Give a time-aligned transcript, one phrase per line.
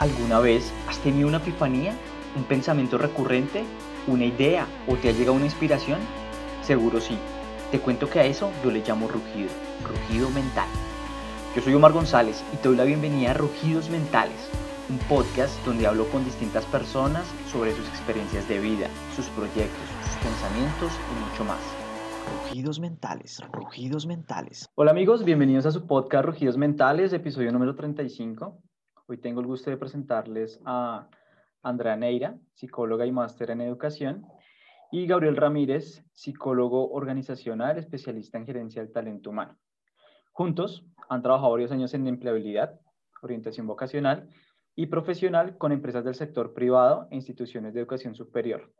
[0.00, 1.94] ¿Alguna vez has tenido una epifanía,
[2.34, 3.64] un pensamiento recurrente,
[4.06, 6.00] una idea o te ha llegado una inspiración?
[6.62, 7.18] Seguro sí.
[7.70, 9.50] Te cuento que a eso yo le llamo rugido,
[9.86, 10.68] rugido mental.
[11.54, 14.50] Yo soy Omar González y te doy la bienvenida a Rugidos Mentales,
[14.88, 20.16] un podcast donde hablo con distintas personas sobre sus experiencias de vida, sus proyectos, sus
[20.24, 21.60] pensamientos y mucho más.
[22.48, 24.66] Rugidos mentales, rugidos mentales.
[24.76, 28.69] Hola amigos, bienvenidos a su podcast Rugidos Mentales, episodio número 35.
[29.10, 31.08] Hoy tengo el gusto de presentarles a
[31.64, 34.24] Andrea Neira, psicóloga y máster en educación,
[34.92, 39.58] y Gabriel Ramírez, psicólogo organizacional, especialista en gerencia del talento humano.
[40.30, 42.78] Juntos han trabajado varios años en empleabilidad,
[43.20, 44.28] orientación vocacional
[44.76, 48.72] y profesional con empresas del sector privado e instituciones de educación superior.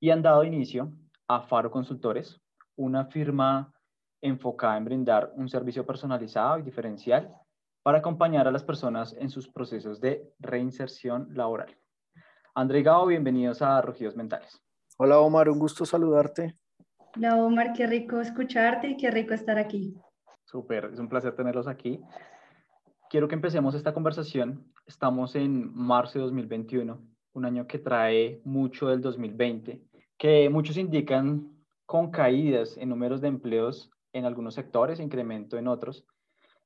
[0.00, 0.94] Y han dado inicio
[1.26, 2.40] a Faro Consultores,
[2.74, 3.74] una firma
[4.22, 7.34] enfocada en brindar un servicio personalizado y diferencial
[7.82, 11.76] para acompañar a las personas en sus procesos de reinserción laboral.
[12.54, 14.60] André Gao, bienvenidos a Rugidos Mentales.
[14.96, 16.56] Hola Omar, un gusto saludarte.
[17.16, 19.94] Hola Omar, qué rico escucharte y qué rico estar aquí.
[20.44, 22.00] Súper, es un placer tenerlos aquí.
[23.10, 24.72] Quiero que empecemos esta conversación.
[24.86, 27.00] Estamos en marzo de 2021,
[27.32, 29.82] un año que trae mucho del 2020,
[30.16, 36.06] que muchos indican con caídas en números de empleos en algunos sectores, incremento en otros.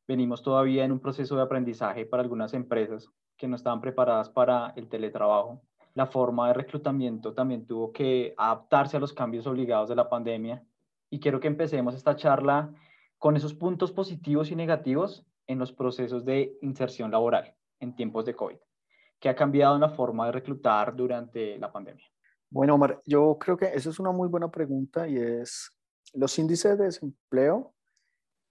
[0.07, 4.73] Venimos todavía en un proceso de aprendizaje para algunas empresas que no estaban preparadas para
[4.77, 5.63] el teletrabajo.
[5.95, 10.65] La forma de reclutamiento también tuvo que adaptarse a los cambios obligados de la pandemia.
[11.11, 12.73] Y quiero que empecemos esta charla
[13.19, 18.35] con esos puntos positivos y negativos en los procesos de inserción laboral en tiempos de
[18.35, 18.57] COVID.
[19.21, 22.05] ¿Qué ha cambiado la forma de reclutar durante la pandemia?
[22.51, 25.71] Bueno, Omar, yo creo que esa es una muy buena pregunta y es
[26.13, 27.73] los índices de desempleo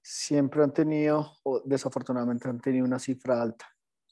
[0.01, 3.67] siempre han tenido, o desafortunadamente han tenido una cifra alta.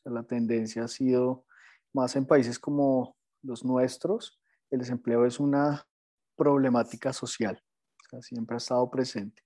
[0.05, 1.45] la tendencia ha sido
[1.93, 5.85] más en países como los nuestros, el desempleo es una
[6.35, 7.61] problemática social,
[8.21, 9.43] siempre ha estado presente.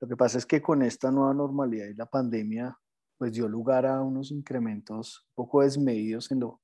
[0.00, 2.76] Lo que pasa es que con esta nueva normalidad y la pandemia,
[3.16, 6.60] pues dio lugar a unos incrementos un poco desmedidos en, lo,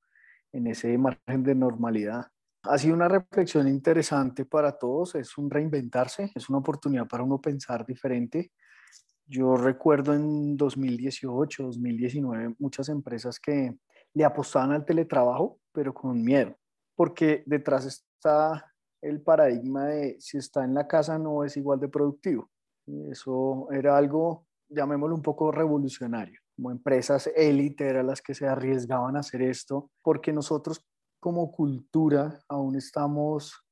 [0.51, 2.27] en ese margen de normalidad.
[2.63, 7.39] Ha sido una reflexión interesante para todos, es un reinventarse, es una oportunidad para uno
[7.39, 8.51] pensar diferente.
[9.29, 13.77] Yo recuerdo en 2018, 2019, muchas empresas que
[14.15, 16.55] le apostaban al teletrabajo, pero con miedo,
[16.95, 18.65] porque detrás está
[19.03, 22.49] el paradigma de si está en la casa no es igual de productivo.
[23.11, 26.39] Eso era algo, llamémoslo un poco revolucionario.
[26.55, 30.83] Como empresas élite eran las que se arriesgaban a hacer esto, porque nosotros
[31.19, 33.63] como cultura aún estamos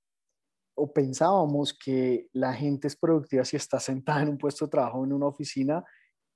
[0.80, 5.04] o pensábamos que la gente es productiva si está sentada en un puesto de trabajo
[5.04, 5.84] en una oficina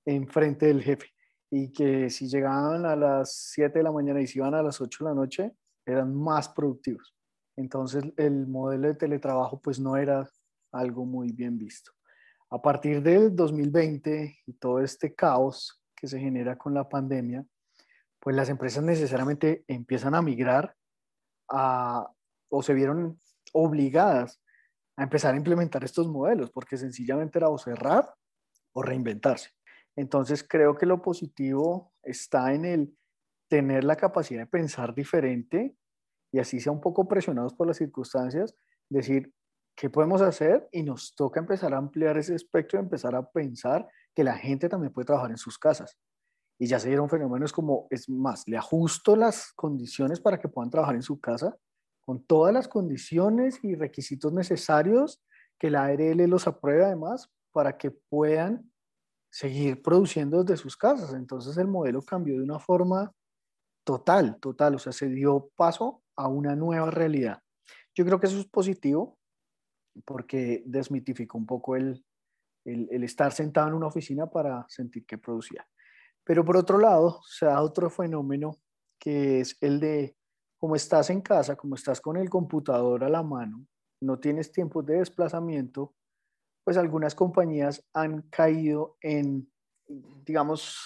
[0.04, 1.08] enfrente del jefe
[1.52, 4.82] y que si llegaban a las 7 de la mañana y si iban a las
[4.82, 5.52] 8 de la noche
[5.86, 7.16] eran más productivos.
[7.56, 10.28] Entonces el modelo de teletrabajo pues no era
[10.72, 11.92] algo muy bien visto.
[12.50, 17.46] A partir del 2020 y todo este caos que se genera con la pandemia,
[18.20, 20.76] pues las empresas necesariamente empiezan a migrar
[21.48, 23.20] o se vieron
[23.54, 24.42] obligadas
[24.98, 28.14] a empezar a implementar estos modelos, porque sencillamente era o cerrar
[28.74, 29.50] o reinventarse.
[29.96, 32.98] Entonces creo que lo positivo está en el
[33.50, 35.76] tener la capacidad de pensar diferente
[36.32, 38.56] y así sea un poco presionados por las circunstancias,
[38.90, 39.34] decir,
[39.76, 40.70] ¿qué podemos hacer?
[40.72, 44.70] Y nos toca empezar a ampliar ese espectro y empezar a pensar que la gente
[44.70, 45.98] también puede trabajar en sus casas.
[46.58, 50.70] Y ya se dieron fenómenos como, es más, le ajusto las condiciones para que puedan
[50.70, 51.58] trabajar en su casa
[52.12, 55.24] con todas las condiciones y requisitos necesarios
[55.58, 58.70] que la ARL los apruebe además para que puedan
[59.32, 61.14] seguir produciendo desde sus casas.
[61.14, 63.14] Entonces el modelo cambió de una forma
[63.86, 67.42] total, total, o sea, se dio paso a una nueva realidad.
[67.96, 69.18] Yo creo que eso es positivo
[70.04, 72.04] porque desmitificó un poco el,
[72.66, 75.66] el, el estar sentado en una oficina para sentir que producía.
[76.26, 78.58] Pero por otro lado, se da otro fenómeno
[79.00, 80.18] que es el de,
[80.62, 83.66] como estás en casa, como estás con el computador a la mano,
[84.00, 85.96] no tienes tiempos de desplazamiento,
[86.64, 89.52] pues algunas compañías han caído en,
[90.24, 90.78] digamos,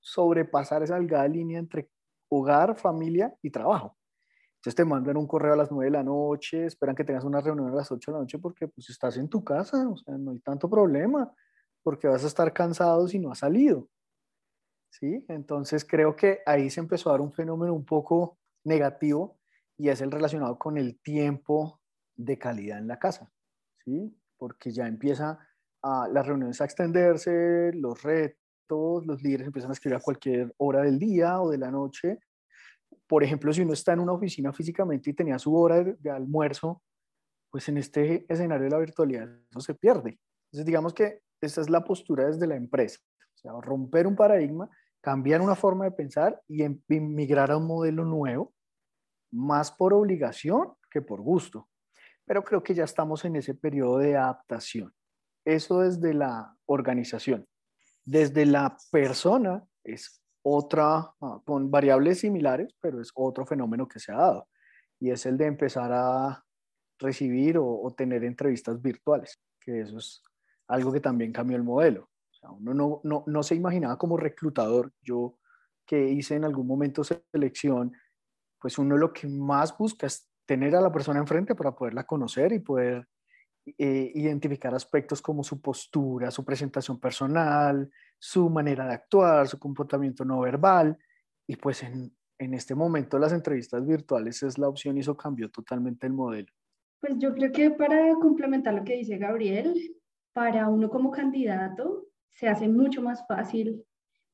[0.00, 1.88] sobrepasar esa delgada línea entre
[2.28, 3.96] hogar, familia y trabajo.
[4.56, 7.40] Entonces te mandan un correo a las 9 de la noche, esperan que tengas una
[7.40, 10.18] reunión a las 8 de la noche porque pues estás en tu casa, o sea,
[10.18, 11.32] no hay tanto problema,
[11.84, 13.88] porque vas a estar cansado si no has salido.
[14.90, 15.24] ¿sí?
[15.28, 19.38] Entonces creo que ahí se empezó a dar un fenómeno un poco negativo
[19.76, 21.80] y es el relacionado con el tiempo
[22.16, 23.30] de calidad en la casa,
[23.84, 24.16] ¿sí?
[24.36, 25.38] Porque ya empieza
[25.82, 30.82] a, las reuniones a extenderse, los retos, los líderes empiezan a escribir a cualquier hora
[30.82, 32.18] del día o de la noche,
[33.06, 36.10] por ejemplo, si uno está en una oficina físicamente y tenía su hora de, de
[36.10, 36.82] almuerzo,
[37.50, 40.18] pues en este escenario de la virtualidad eso se pierde.
[40.46, 43.00] Entonces, digamos que esa es la postura desde la empresa,
[43.34, 44.70] o sea, romper un paradigma,
[45.00, 48.53] cambiar una forma de pensar y em- migrar a un modelo nuevo,
[49.34, 51.68] más por obligación que por gusto.
[52.24, 54.94] Pero creo que ya estamos en ese periodo de adaptación.
[55.44, 57.46] Eso desde la organización.
[58.04, 64.12] Desde la persona es otra, ah, con variables similares, pero es otro fenómeno que se
[64.12, 64.48] ha dado.
[65.00, 66.42] Y es el de empezar a
[66.98, 70.22] recibir o, o tener entrevistas virtuales, que eso es
[70.68, 72.08] algo que también cambió el modelo.
[72.30, 74.92] O sea, uno no, no, no se imaginaba como reclutador.
[75.02, 75.36] Yo
[75.86, 77.92] que hice en algún momento selección,
[78.64, 82.50] pues uno lo que más busca es tener a la persona enfrente para poderla conocer
[82.54, 83.06] y poder
[83.76, 90.24] eh, identificar aspectos como su postura, su presentación personal, su manera de actuar, su comportamiento
[90.24, 90.96] no verbal.
[91.46, 95.50] Y pues en, en este momento las entrevistas virtuales es la opción y eso cambió
[95.50, 96.50] totalmente el modelo.
[97.00, 99.74] Pues yo creo que para complementar lo que dice Gabriel,
[100.32, 103.84] para uno como candidato se hace mucho más fácil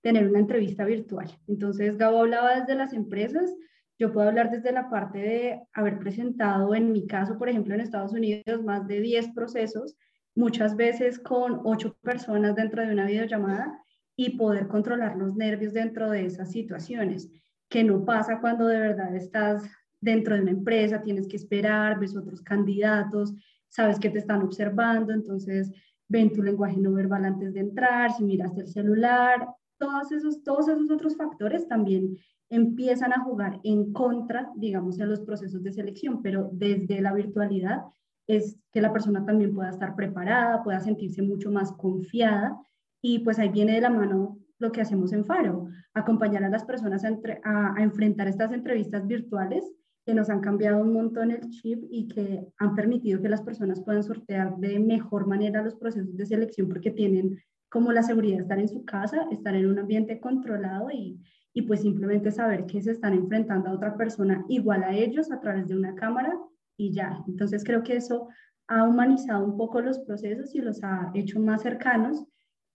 [0.03, 1.37] tener una entrevista virtual.
[1.49, 3.53] Entonces, Gabo hablaba desde las empresas,
[4.00, 7.82] yo puedo hablar desde la parte de haber presentado, en mi caso, por ejemplo, en
[7.82, 9.94] Estados Unidos, más de 10 procesos,
[10.35, 13.79] muchas veces con 8 personas dentro de una videollamada
[14.17, 17.31] y poder controlar los nervios dentro de esas situaciones,
[17.69, 19.64] que no pasa cuando de verdad estás
[20.00, 23.35] dentro de una empresa, tienes que esperar, ves otros candidatos,
[23.69, 25.70] sabes que te están observando, entonces
[26.08, 30.69] ven tu lenguaje no verbal antes de entrar, si miraste el celular, todos esos, todos
[30.69, 32.17] esos otros factores también
[32.50, 37.85] empiezan a jugar en contra, digamos, de los procesos de selección, pero desde la virtualidad
[38.26, 42.58] es que la persona también pueda estar preparada, pueda sentirse mucho más confiada
[43.00, 46.64] y pues ahí viene de la mano lo que hacemos en Faro, acompañar a las
[46.64, 49.64] personas a, a enfrentar estas entrevistas virtuales
[50.05, 53.82] que nos han cambiado un montón el chip y que han permitido que las personas
[53.82, 57.38] puedan sortear de mejor manera los procesos de selección porque tienen
[57.70, 61.20] como la seguridad de estar en su casa, estar en un ambiente controlado y,
[61.52, 65.41] y pues simplemente saber que se están enfrentando a otra persona igual a ellos a
[65.41, 66.32] través de una cámara
[66.76, 67.23] y ya.
[67.26, 68.29] Entonces creo que eso
[68.69, 72.25] ha humanizado un poco los procesos y los ha hecho más cercanos,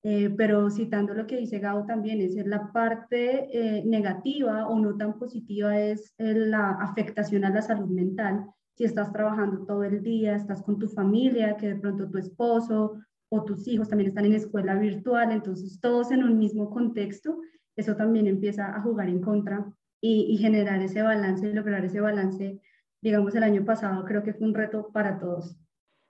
[0.03, 4.95] eh, pero citando lo que dice Gabo también, es la parte eh, negativa o no
[4.97, 8.45] tan positiva es la afectación a la salud mental.
[8.75, 12.99] Si estás trabajando todo el día, estás con tu familia, que de pronto tu esposo
[13.29, 17.39] o tus hijos también están en escuela virtual, entonces todos en un mismo contexto,
[17.75, 19.65] eso también empieza a jugar en contra
[20.01, 22.61] y, generar ese balance y lograr ese balance,
[23.01, 25.57] digamos, el año pasado creo que fue un reto para todos.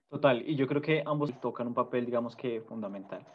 [0.10, 3.26] Total, y yo creo que ambos tocan un papel, digamos que fundamental.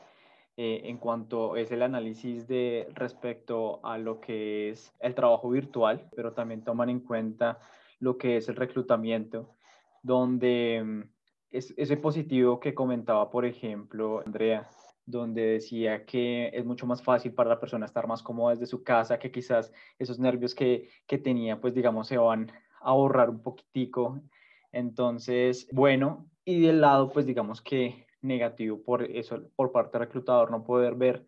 [0.57, 6.11] Eh, en cuanto es el análisis de respecto a lo que es el trabajo virtual,
[6.15, 7.59] pero también toman en cuenta
[7.99, 9.57] lo que es el reclutamiento,
[10.03, 11.03] donde mm,
[11.51, 14.69] es, ese positivo que comentaba, por ejemplo, Andrea,
[15.07, 18.83] donde decía que es mucho más fácil para la persona estar más cómoda desde su
[18.83, 22.51] casa, que quizás esos nervios que, que tenía, pues digamos, se van
[22.81, 24.21] a ahorrar un poquitico.
[24.73, 30.51] Entonces, bueno, y del lado, pues digamos que negativo por eso, por parte del reclutador,
[30.51, 31.27] no poder ver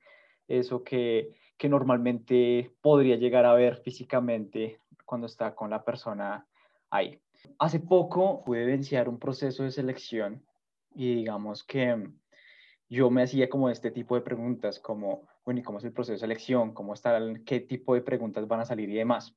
[0.49, 6.47] eso que, que normalmente podría llegar a ver físicamente cuando está con la persona
[6.91, 7.21] ahí.
[7.59, 10.45] Hace poco pude evidenciar un proceso de selección
[10.95, 12.09] y digamos que
[12.93, 16.13] yo me hacía como este tipo de preguntas, como, bueno, ¿y cómo es el proceso
[16.13, 16.75] de selección?
[16.75, 19.35] ¿Cómo está, qué tipo de preguntas van a salir y demás?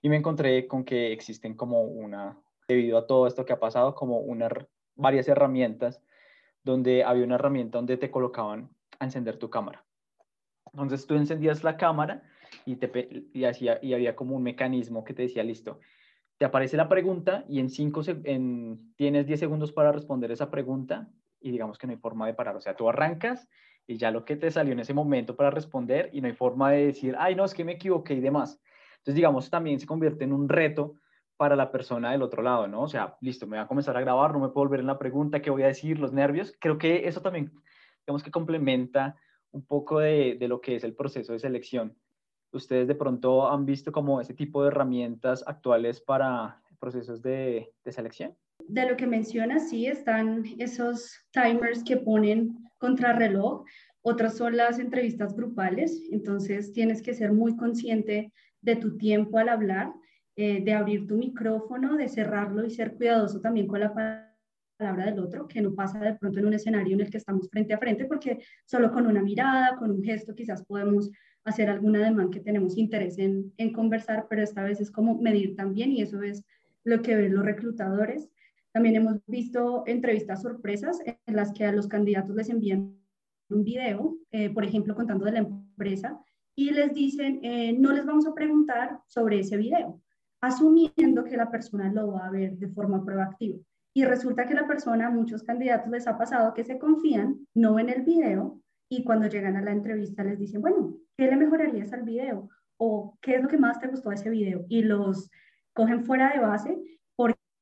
[0.00, 3.94] Y me encontré con que existen como una, debido a todo esto que ha pasado,
[3.94, 4.48] como una,
[4.94, 6.00] varias herramientas
[6.64, 9.84] donde había una herramienta donde te colocaban a encender tu cámara.
[10.72, 12.22] Entonces tú encendías la cámara
[12.64, 15.80] y, te, y, hacía, y había como un mecanismo que te decía, listo,
[16.38, 21.10] te aparece la pregunta y en cinco en, tienes 10 segundos para responder esa pregunta
[21.40, 22.56] y digamos que no hay forma de parar.
[22.56, 23.48] O sea, tú arrancas
[23.86, 26.70] y ya lo que te salió en ese momento para responder y no hay forma
[26.70, 28.60] de decir, ay, no, es que me equivoqué y demás.
[28.98, 30.94] Entonces, digamos, también se convierte en un reto
[31.36, 32.82] para la persona del otro lado, ¿no?
[32.82, 34.98] O sea, listo, me va a comenzar a grabar, no me puedo volver en la
[34.98, 35.98] pregunta, ¿qué voy a decir?
[35.98, 36.54] Los nervios.
[36.58, 37.52] Creo que eso también,
[38.06, 39.16] digamos que complementa
[39.52, 41.96] un poco de, de lo que es el proceso de selección.
[42.52, 47.92] ¿Ustedes de pronto han visto como ese tipo de herramientas actuales para procesos de, de
[47.92, 48.36] selección?
[48.68, 53.64] De lo que mencionas, sí, están esos timers que ponen contrarreloj.
[54.02, 59.48] Otras son las entrevistas grupales, entonces tienes que ser muy consciente de tu tiempo al
[59.48, 59.92] hablar,
[60.36, 65.20] eh, de abrir tu micrófono, de cerrarlo y ser cuidadoso también con la palabra del
[65.20, 67.78] otro, que no pasa de pronto en un escenario en el que estamos frente a
[67.78, 71.10] frente, porque solo con una mirada, con un gesto, quizás podemos
[71.44, 75.54] hacer alguna demanda que tenemos interés en, en conversar, pero esta vez es como medir
[75.54, 76.44] también y eso es
[76.84, 78.28] lo que ven los reclutadores.
[78.76, 82.94] También hemos visto entrevistas sorpresas en las que a los candidatos les envían
[83.48, 86.20] un video, eh, por ejemplo, contando de la empresa,
[86.54, 90.02] y les dicen, eh, no les vamos a preguntar sobre ese video,
[90.42, 93.56] asumiendo que la persona lo va a ver de forma proactiva.
[93.94, 97.88] Y resulta que la persona, muchos candidatos les ha pasado que se confían, no ven
[97.88, 102.02] el video y cuando llegan a la entrevista les dicen, bueno, ¿qué le mejorarías al
[102.02, 102.50] video?
[102.76, 104.66] ¿O qué es lo que más te gustó de ese video?
[104.68, 105.30] Y los
[105.72, 106.78] cogen fuera de base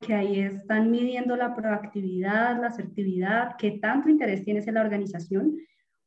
[0.04, 5.56] porque ahí están midiendo la proactividad, la asertividad, qué tanto interés tienes en la organización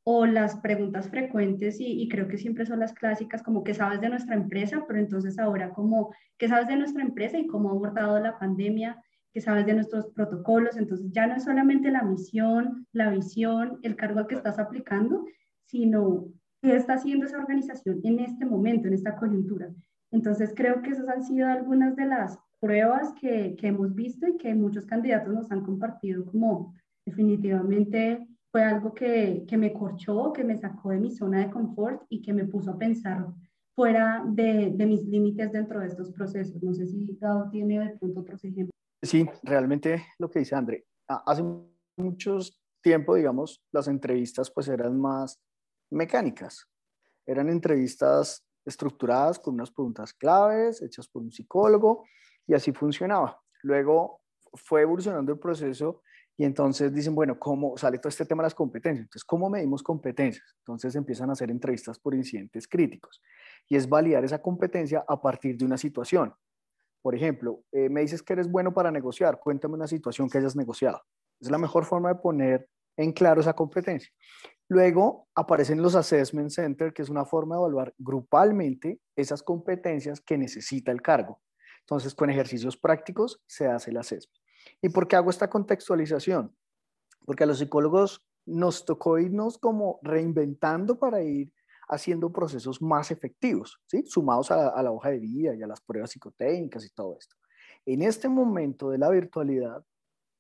[0.03, 4.09] o las preguntas frecuentes y, creo que siempre son las clásicas como qué sabes de
[4.09, 8.19] nuestra empresa, pero entonces ahora como qué sabes de nuestra empresa y cómo ha abordado
[8.19, 9.01] la pandemia,
[9.33, 13.95] qué sabes de nuestros protocolos, entonces ya no es solamente la misión, la visión, el
[13.95, 15.25] cargo al que estás aplicando,
[15.65, 16.27] sino
[16.61, 19.71] qué está haciendo esa organización en este momento, en esta coyuntura.
[20.11, 24.37] Entonces creo que esas han sido algunas de las pruebas que, que hemos visto y
[24.37, 26.73] que muchos candidatos nos han compartido como
[27.05, 32.03] definitivamente fue algo que, que, me corchó, que me sacó de mi zona de confort
[32.09, 33.27] y que me puso a pensar
[33.75, 36.61] fuera de, de mis límites dentro de estos procesos.
[36.63, 38.71] No sé si Gao tiene de pronto otros ejemplos.
[39.01, 40.85] Sí, realmente lo que dice André.
[41.07, 41.43] Hace
[41.97, 45.39] muchos tiempo, digamos, las entrevistas pues eran más
[45.91, 46.67] mecánicas.
[47.25, 52.03] Eran entrevistas estructuradas con unas preguntas claves hechas por un psicólogo
[52.45, 53.41] y así funcionaba.
[53.63, 54.21] Luego
[54.53, 56.01] fue evolucionando el proceso
[56.35, 59.05] y entonces dicen, bueno, ¿cómo sale todo este tema de las competencias?
[59.05, 60.55] Entonces, ¿cómo medimos competencias?
[60.59, 63.21] Entonces empiezan a hacer entrevistas por incidentes críticos.
[63.67, 66.33] Y es validar esa competencia a partir de una situación.
[67.01, 70.55] Por ejemplo, eh, me dices que eres bueno para negociar, cuéntame una situación que hayas
[70.55, 71.01] negociado.
[71.39, 74.11] Es la mejor forma de poner en claro esa competencia.
[74.69, 80.37] Luego aparecen los assessment center, que es una forma de evaluar grupalmente esas competencias que
[80.37, 81.41] necesita el cargo.
[81.81, 84.37] Entonces, con ejercicios prácticos se hace el assessment.
[84.81, 86.53] ¿Y por qué hago esta contextualización?
[87.25, 91.53] Porque a los psicólogos nos tocó irnos como reinventando para ir
[91.89, 94.03] haciendo procesos más efectivos, ¿sí?
[94.05, 97.35] sumados a, la hoja de vida y a las pruebas psicotécnicas y todo esto.
[97.85, 99.85] En este momento de la virtualidad,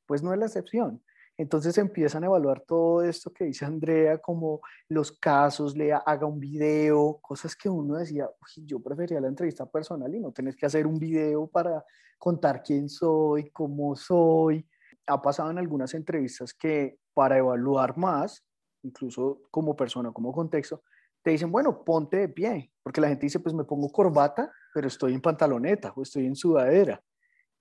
[0.05, 1.01] pues no es la excepción.
[1.37, 6.39] Entonces empiezan a evaluar todo esto que dice Andrea, como los casos, le haga un
[6.39, 8.27] video, cosas que uno decía,
[8.65, 11.85] yo prefería la entrevista personal y no tenés que hacer un video para
[12.17, 14.67] contar quién soy, cómo soy.
[15.05, 18.43] Ha pasado en algunas entrevistas que para evaluar más,
[18.81, 20.81] incluso como persona, como contexto,
[21.21, 24.87] te dicen, bueno, ponte de pie, porque la gente dice, pues me pongo corbata, pero
[24.87, 27.01] estoy en pantaloneta o estoy en sudadera.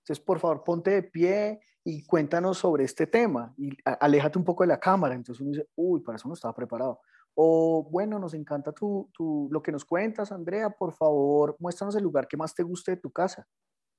[0.07, 4.63] Entonces, por favor, ponte de pie y cuéntanos sobre este tema y aléjate un poco
[4.63, 5.13] de la cámara.
[5.13, 7.01] Entonces uno dice, uy, para eso no estaba preparado.
[7.35, 12.03] O bueno, nos encanta tu, tu, lo que nos cuentas, Andrea, por favor, muéstranos el
[12.03, 13.45] lugar que más te guste de tu casa.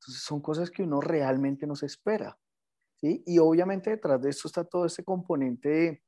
[0.00, 2.38] Entonces son cosas que uno realmente no se espera.
[2.96, 3.22] ¿sí?
[3.26, 6.02] Y obviamente detrás de esto está todo ese componente de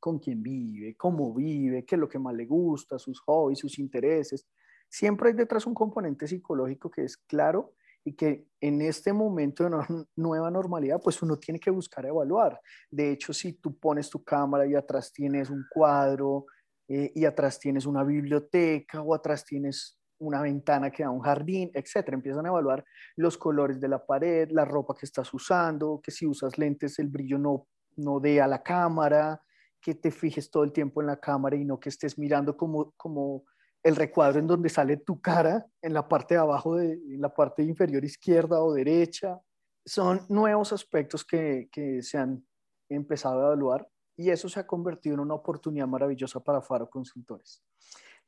[0.00, 3.78] con quién vive, cómo vive, qué es lo que más le gusta, sus hobbies, sus
[3.78, 4.46] intereses.
[4.88, 7.74] Siempre hay detrás un componente psicológico que es claro
[8.06, 9.86] y que en este momento de una
[10.16, 12.60] nueva normalidad, pues uno tiene que buscar evaluar.
[12.88, 16.46] De hecho, si tú pones tu cámara y atrás tienes un cuadro
[16.86, 21.72] eh, y atrás tienes una biblioteca o atrás tienes una ventana que da un jardín,
[21.74, 22.84] etcétera, empiezan a evaluar
[23.16, 27.08] los colores de la pared, la ropa que estás usando, que si usas lentes el
[27.08, 29.42] brillo no, no dé a la cámara,
[29.80, 32.92] que te fijes todo el tiempo en la cámara y no que estés mirando como,
[32.96, 33.42] como
[33.86, 37.32] el recuadro en donde sale tu cara en la parte de abajo, de, en la
[37.32, 39.40] parte inferior izquierda o derecha.
[39.84, 42.44] Son nuevos aspectos que, que se han
[42.88, 47.62] empezado a evaluar y eso se ha convertido en una oportunidad maravillosa para Faro Consultores.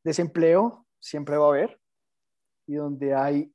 [0.04, 1.80] Desempleo siempre va a haber
[2.68, 3.52] y donde hay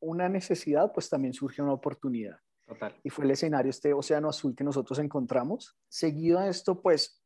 [0.00, 2.36] una necesidad, pues también surge una oportunidad.
[2.66, 2.98] Total.
[3.04, 5.76] Y fue el escenario, este océano azul que nosotros encontramos.
[5.88, 7.22] Seguido a esto, pues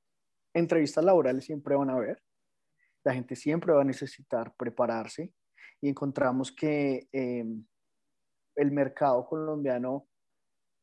[0.52, 2.22] entrevistas laborales siempre van a haber
[3.08, 5.32] la gente siempre va a necesitar prepararse
[5.80, 7.64] y encontramos que em,
[8.54, 10.06] el mercado colombiano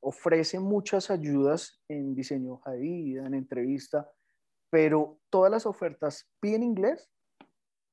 [0.02, 4.10] ofrece muchas ayudas en diseño de vida, en entrevista,
[4.72, 7.12] pero todas las ofertas piden inglés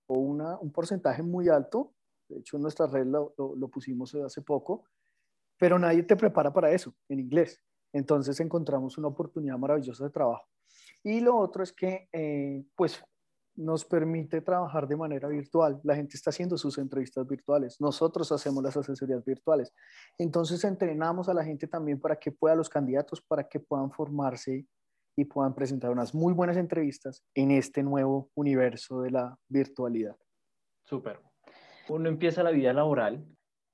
[0.07, 1.93] o una, un porcentaje muy alto.
[2.27, 4.87] De hecho, en nuestra red lo, lo, pusimos hace poco,
[5.59, 7.63] pero nadie te prepara para eso en inglés.
[7.93, 10.49] Entonces encontramos una oportunidad maravillosa de trabajo.
[11.03, 13.05] Y lo otro es que, eh, pues,
[13.55, 15.81] nos permite trabajar de manera virtual.
[15.85, 17.81] La gente está haciendo sus entrevistas virtuales.
[17.81, 19.73] Nosotros hacemos las asesorías virtuales.
[20.19, 24.67] Entonces entrenamos a la gente también para que puedan los candidatos, para que puedan formarse
[25.17, 30.17] y puedan presentar unas muy buenas entrevistas en este nuevo universo de la virtualidad.
[30.85, 31.21] Súper.
[31.89, 33.25] Uno empieza la vida laboral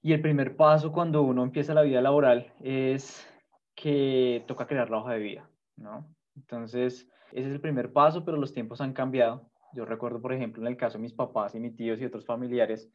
[0.02, 3.26] y el primer paso cuando uno empieza la vida laboral es
[3.74, 6.08] que toca crear la hoja de vida, ¿no?
[6.34, 9.48] Entonces, ese es el primer paso, pero los tiempos han cambiado.
[9.74, 12.24] Yo recuerdo, por ejemplo, en el caso de mis papás y mis tíos y otros
[12.24, 12.90] familiares,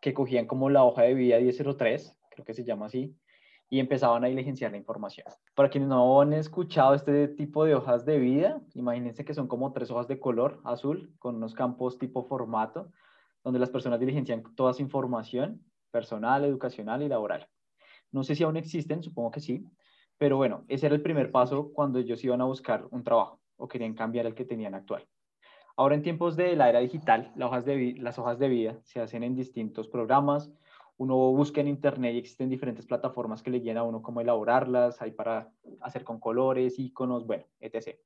[0.00, 3.16] que cogían como la hoja de vida 1003, creo que se llama así,
[3.70, 5.26] y empezaban a diligenciar la información.
[5.54, 9.72] Para quienes no han escuchado este tipo de hojas de vida, imagínense que son como
[9.72, 12.92] tres hojas de color azul con unos campos tipo formato,
[13.42, 17.48] donde las personas diligencian toda su información personal, educacional y laboral.
[18.12, 19.64] No sé si aún existen, supongo que sí,
[20.18, 23.68] pero bueno, ese era el primer paso cuando ellos iban a buscar un trabajo o
[23.68, 25.06] querían cambiar el que tenían actual.
[25.76, 29.88] Ahora en tiempos de la era digital, las hojas de, vida se hacen en distintos
[29.88, 30.52] programas.
[30.96, 35.02] Uno busca en internet y existen diferentes plataformas que le guían a uno cómo elaborarlas,
[35.02, 35.50] hay para
[35.80, 37.98] hacer con colores, iconos, bueno, etc.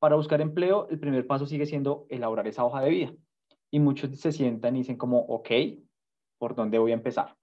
[0.00, 3.12] Para buscar empleo, el primer paso sigue siendo elaborar esa hoja de vida.
[3.70, 5.50] Y muchos se sientan y dicen como, ok,
[6.38, 7.36] ¿por dónde voy a empezar?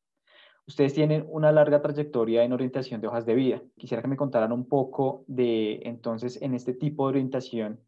[0.67, 3.63] Ustedes tienen una larga trayectoria en orientación de hojas de vida.
[3.77, 7.79] Quisiera que me contaran un poco de, entonces, en este tipo de orientación,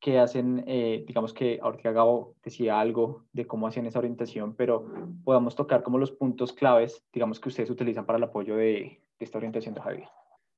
[0.00, 4.86] que hacen, eh, digamos que ahorita Gabo decía algo de cómo hacían esa orientación, pero
[5.24, 9.38] podamos tocar como los puntos claves, digamos, que ustedes utilizan para el apoyo de, esta
[9.38, 10.08] orientación de Javier.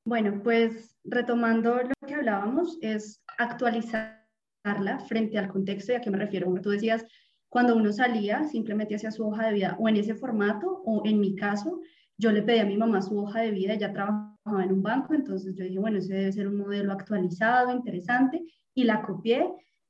[0.04, 6.18] Bueno, pues retomando lo que hablábamos, es actualizarla frente al contexto, ¿y a qué me
[6.18, 6.46] refiero?
[6.46, 7.06] Como tú decías,
[7.48, 11.18] cuando uno salía, simplemente hacía su hoja de vida o en ese formato, o en
[11.18, 11.80] mi caso,
[12.18, 15.14] yo le pedí a mi mamá su hoja de vida, ella trabajaba en un banco,
[15.14, 19.46] entonces yo dije, bueno, ese debe ser un modelo actualizado, interesante, y la copié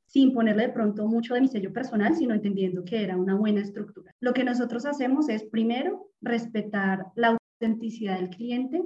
[0.07, 3.61] sin ponerle de pronto mucho de mi sello personal, sino entendiendo que era una buena
[3.61, 4.13] estructura.
[4.19, 8.83] Lo que nosotros hacemos es, primero, respetar la autenticidad del cliente,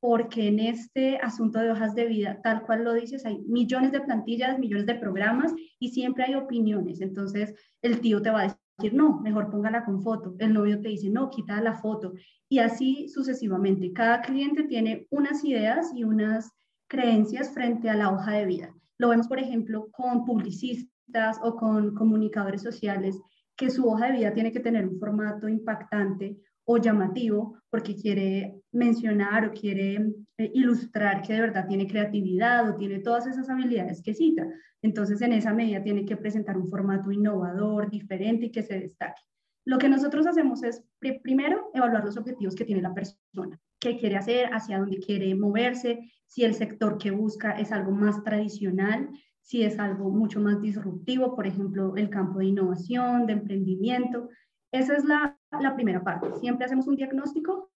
[0.00, 4.02] porque en este asunto de hojas de vida, tal cual lo dices, hay millones de
[4.02, 7.00] plantillas, millones de programas y siempre hay opiniones.
[7.00, 10.36] Entonces, el tío te va a decir, no, mejor póngala con foto.
[10.38, 12.12] El novio te dice, no, quita la foto.
[12.48, 13.92] Y así sucesivamente.
[13.92, 16.52] Cada cliente tiene unas ideas y unas
[16.86, 18.77] creencias frente a la hoja de vida.
[18.98, 23.18] Lo vemos, por ejemplo, con publicistas o con comunicadores sociales,
[23.56, 28.60] que su hoja de vida tiene que tener un formato impactante o llamativo porque quiere
[28.72, 34.02] mencionar o quiere eh, ilustrar que de verdad tiene creatividad o tiene todas esas habilidades
[34.02, 34.46] que cita.
[34.82, 39.22] Entonces, en esa medida tiene que presentar un formato innovador, diferente y que se destaque.
[39.64, 40.82] Lo que nosotros hacemos es,
[41.22, 45.98] primero, evaluar los objetivos que tiene la persona, qué quiere hacer, hacia dónde quiere moverse,
[46.28, 49.08] si el sector que busca es algo más tradicional,
[49.40, 54.28] si es algo mucho más disruptivo, por ejemplo, el campo de innovación, de emprendimiento.
[54.70, 56.32] Esa es la, la primera parte.
[56.38, 57.70] Siempre hacemos un diagnóstico,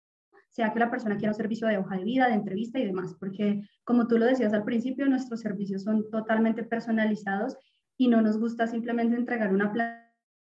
[0.50, 3.16] sea que la persona quiera un servicio de hoja de vida, de entrevista y demás,
[3.20, 7.56] porque como tú lo decías al principio, nuestros servicios son totalmente personalizados
[7.98, 9.72] y no nos gusta simplemente entregar una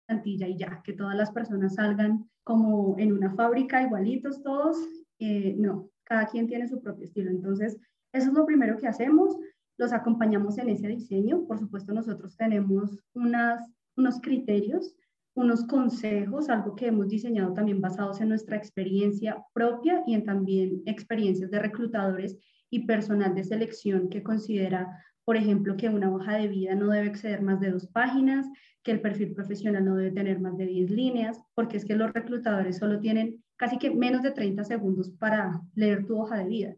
[0.07, 4.77] plantilla y ya, que todas las personas salgan como en una fábrica igualitos todos.
[5.19, 7.31] Eh, no, cada quien tiene su propio estilo.
[7.31, 7.79] Entonces,
[8.15, 9.38] eso es lo primero que hacemos.
[9.78, 11.45] Los acompañamos en ese diseño.
[11.45, 13.62] Por supuesto, nosotros tenemos unas,
[13.97, 14.95] unos criterios,
[15.34, 20.82] unos consejos, algo que hemos diseñado también basados en nuestra experiencia propia y en también
[20.86, 22.38] experiencias de reclutadores
[22.69, 27.08] y personal de selección que considera por ejemplo, que una hoja de vida no debe
[27.08, 28.47] exceder más de dos páginas,
[28.84, 32.13] que el perfil profesional no debe tener más de 10 líneas, porque es que los
[32.13, 36.75] reclutadores solo tienen casi que menos de 30 segundos para leer tu hoja de vida.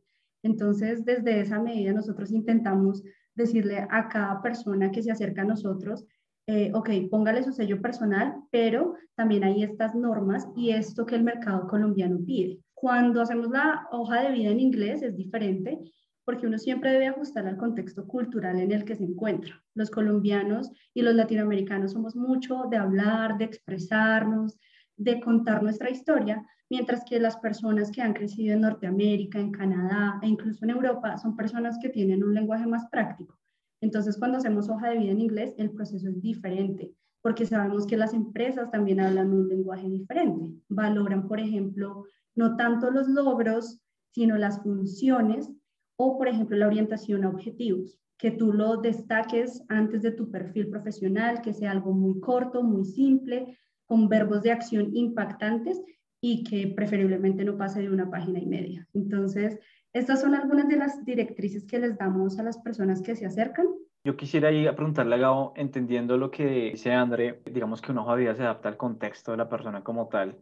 [0.47, 3.03] Entonces, desde esa medida nosotros intentamos
[3.35, 6.05] decirle a cada persona que se acerca a nosotros,
[6.47, 11.23] eh, ok, póngale su sello personal, pero también hay estas normas y esto que el
[11.23, 12.59] mercado colombiano pide.
[12.73, 15.77] Cuando hacemos la hoja de vida en inglés es diferente
[16.23, 19.61] porque uno siempre debe ajustar al contexto cultural en el que se encuentra.
[19.75, 24.57] Los colombianos y los latinoamericanos somos mucho de hablar, de expresarnos,
[24.97, 30.19] de contar nuestra historia, mientras que las personas que han crecido en Norteamérica, en Canadá
[30.21, 33.37] e incluso en Europa son personas que tienen un lenguaje más práctico.
[33.79, 37.95] Entonces, cuando hacemos hoja de vida en inglés, el proceso es diferente, porque sabemos que
[37.95, 40.51] las empresas también hablan un lenguaje diferente.
[40.67, 42.05] Valoran, por ejemplo,
[42.35, 43.81] no tanto los logros,
[44.11, 45.51] sino las funciones
[45.95, 50.69] o, por ejemplo, la orientación a objetivos, que tú lo destaques antes de tu perfil
[50.69, 53.57] profesional, que sea algo muy corto, muy simple,
[53.87, 55.81] con verbos de acción impactantes
[56.21, 58.87] y que preferiblemente no pase de una página y media.
[58.93, 59.59] Entonces,
[59.93, 63.67] estas son algunas de las directrices que les damos a las personas que se acercan.
[64.03, 68.03] Yo quisiera ir a preguntarle a Gabo, entendiendo lo que dice André, digamos que una
[68.03, 70.37] hoja de vida se adapta al contexto de la persona como tal.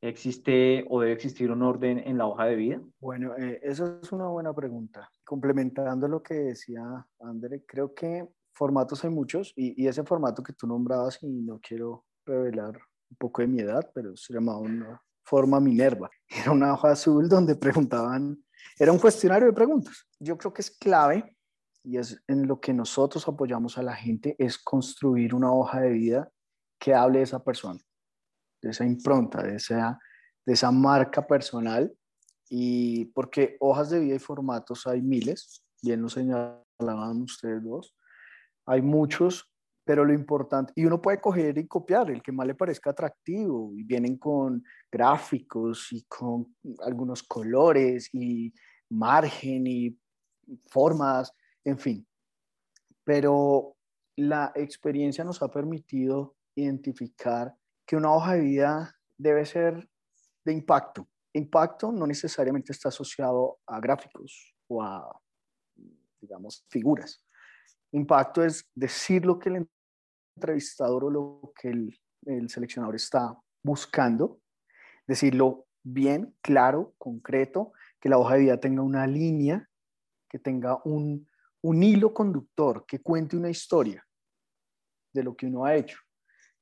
[0.00, 2.80] ¿Existe o debe existir un orden en la hoja de vida?
[3.00, 5.10] Bueno, eh, esa es una buena pregunta.
[5.24, 6.82] Complementando lo que decía
[7.20, 11.60] André, creo que formatos hay muchos y, y, ese formato que tú nombrabas, y no
[11.60, 12.78] quiero revelar
[13.10, 16.10] un poco de mi edad, pero se llamaba una forma Minerva.
[16.28, 18.42] Era una hoja azul donde preguntaban,
[18.78, 20.06] era un cuestionario de preguntas.
[20.20, 21.36] Yo creo que es clave
[21.82, 25.90] y es en lo que nosotros apoyamos a la gente, es construir una hoja de
[25.90, 26.30] vida
[26.78, 27.80] que hable de esa persona,
[28.62, 29.98] de esa impronta, de esa,
[30.44, 31.92] de esa marca personal.
[32.50, 37.96] Y porque hojas de vida y formatos hay miles, bien lo señalaban ustedes dos,
[38.66, 39.50] hay muchos,
[39.88, 43.72] pero lo importante, y uno puede coger y copiar el que más le parezca atractivo,
[43.74, 48.52] y vienen con gráficos y con algunos colores y
[48.90, 49.98] margen y
[50.66, 51.32] formas,
[51.64, 52.06] en fin.
[53.02, 53.76] Pero
[54.18, 57.54] la experiencia nos ha permitido identificar
[57.86, 59.88] que una hoja de vida debe ser
[60.44, 61.08] de impacto.
[61.32, 65.18] Impacto no necesariamente está asociado a gráficos o a,
[66.20, 67.24] digamos, figuras.
[67.92, 69.66] Impacto es decir lo que el
[70.38, 74.40] entrevistador o lo que el, el seleccionador está buscando,
[75.06, 79.68] decirlo bien, claro, concreto, que la hoja de vida tenga una línea,
[80.28, 81.26] que tenga un,
[81.62, 84.06] un hilo conductor que cuente una historia
[85.12, 85.98] de lo que uno ha hecho.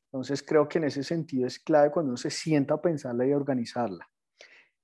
[0.07, 3.33] Entonces creo que en ese sentido es clave cuando uno se sienta a pensarla y
[3.33, 4.09] a organizarla.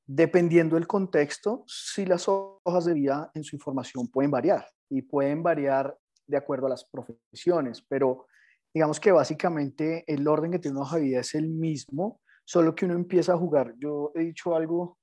[0.05, 5.43] Dependiendo del contexto, si las hojas de vida en su información pueden variar y pueden
[5.43, 8.27] variar de acuerdo a las profesiones, pero
[8.75, 12.75] digamos que básicamente el orden que tiene una hoja de vida es el mismo, solo
[12.75, 13.75] que uno empieza a jugar.
[13.79, 14.99] Yo he dicho algo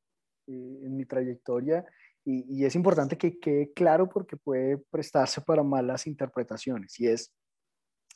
[0.47, 1.85] eh, en mi trayectoria
[2.25, 6.99] y, es importante que quede claro porque puede prestarse para malas interpretaciones.
[6.99, 7.33] Y es,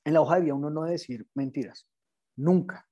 [0.03, 1.87] en la hoja de vida uno no debe decir mentiras,
[2.35, 2.87] nunca,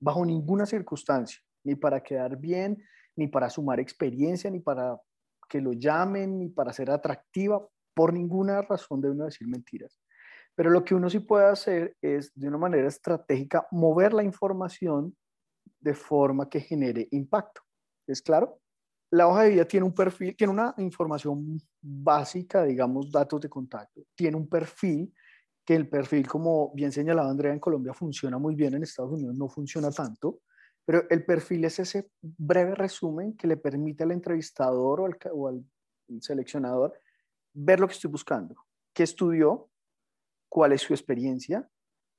[0.00, 2.82] bajo ninguna circunstancia, ni para quedar bien,
[3.14, 4.98] ni para sumar experiencia, ni para
[5.48, 9.96] que lo llamen, ni para ser atractiva, por ninguna razón debe uno decir mentiras.
[10.54, 15.16] Pero lo que uno sí puede hacer es, de una manera estratégica, mover la información
[15.80, 17.62] de forma que genere impacto.
[18.06, 18.60] ¿Es claro?
[19.10, 24.02] La hoja de vida tiene un perfil, tiene una información básica, digamos, datos de contacto.
[24.14, 25.12] Tiene un perfil,
[25.64, 29.34] que el perfil, como bien señalaba Andrea, en Colombia funciona muy bien, en Estados Unidos
[29.36, 30.40] no funciona tanto,
[30.84, 35.64] pero el perfil es ese breve resumen que le permite al entrevistador o al,
[36.20, 36.92] seleccionador
[37.54, 38.54] ver lo que estoy buscando,
[38.92, 39.70] qué estudió,
[40.54, 41.68] cuál es su experiencia,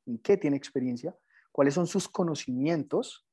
[0.05, 1.15] en qué tiene experiencia,
[1.53, 3.25] cuáles son sus conocimientos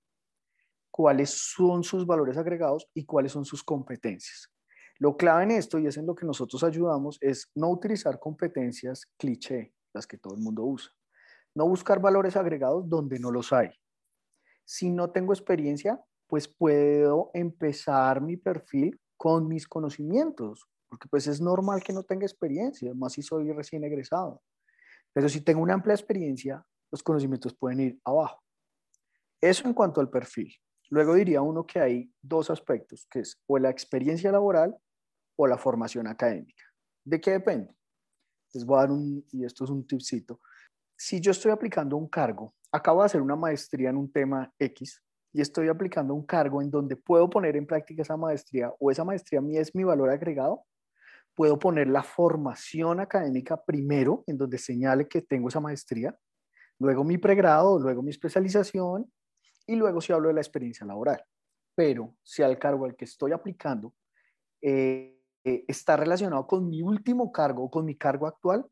[0.93, 4.53] cuáles son sus valores agregados y cuáles son sus competencias.
[4.99, 9.07] Lo clave en esto, y es en lo que nosotros ayudamos, es no utilizar competencias
[9.19, 10.93] cliché, las que todo el mundo usa.
[11.55, 13.71] No buscar valores agregados donde no los hay.
[14.65, 21.41] Si no tengo experiencia, pues puedo empezar mi perfil con mis conocimientos, porque pues es
[21.41, 24.43] normal que no tenga experiencia, más si soy recién egresado.
[25.13, 28.43] Pero si tengo una amplia experiencia, los conocimientos pueden ir abajo.
[29.41, 30.55] Eso en cuanto al perfil.
[30.91, 34.77] Luego diría uno que hay dos aspectos, que es o la experiencia laboral
[35.37, 36.65] o la formación académica.
[37.05, 37.75] ¿De qué depende?
[38.53, 40.41] Les voy a dar un, y esto es un tipcito.
[40.97, 45.03] Si yo estoy aplicando un cargo, acabo de hacer una maestría en un tema X
[45.33, 49.03] y estoy aplicando un cargo en donde puedo poner en práctica esa maestría o esa
[49.03, 50.65] maestría a mí es mi valor agregado,
[51.35, 56.17] puedo poner la formación académica primero, en donde señale que tengo esa maestría,
[56.79, 59.11] luego mi pregrado, luego mi especialización
[59.67, 61.23] y luego si hablo de la experiencia laboral.
[61.75, 63.95] Pero si al cargo al que estoy aplicando
[64.61, 68.67] eh, eh, está relacionado con mi último cargo o con mi cargo actual,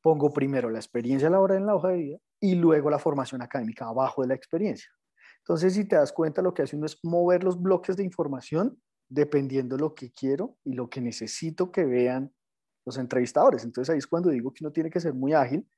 [0.00, 3.86] pongo primero la experiencia laboral en la hoja de vida y luego la formación académica
[3.86, 4.90] abajo de la experiencia.
[5.38, 8.80] Entonces, si te das cuenta, lo que hace uno es mover los bloques de información
[9.08, 12.32] dependiendo lo que quiero y lo que necesito que vean
[12.84, 13.64] los entrevistadores.
[13.64, 15.68] Entonces, ahí es cuando digo que uno tiene que ser muy ágil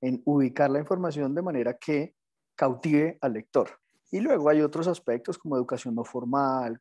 [0.00, 2.14] en ubicar la información de manera que
[2.54, 3.70] cautive al lector.
[4.10, 6.80] Y luego hay otros aspectos como educación no formal,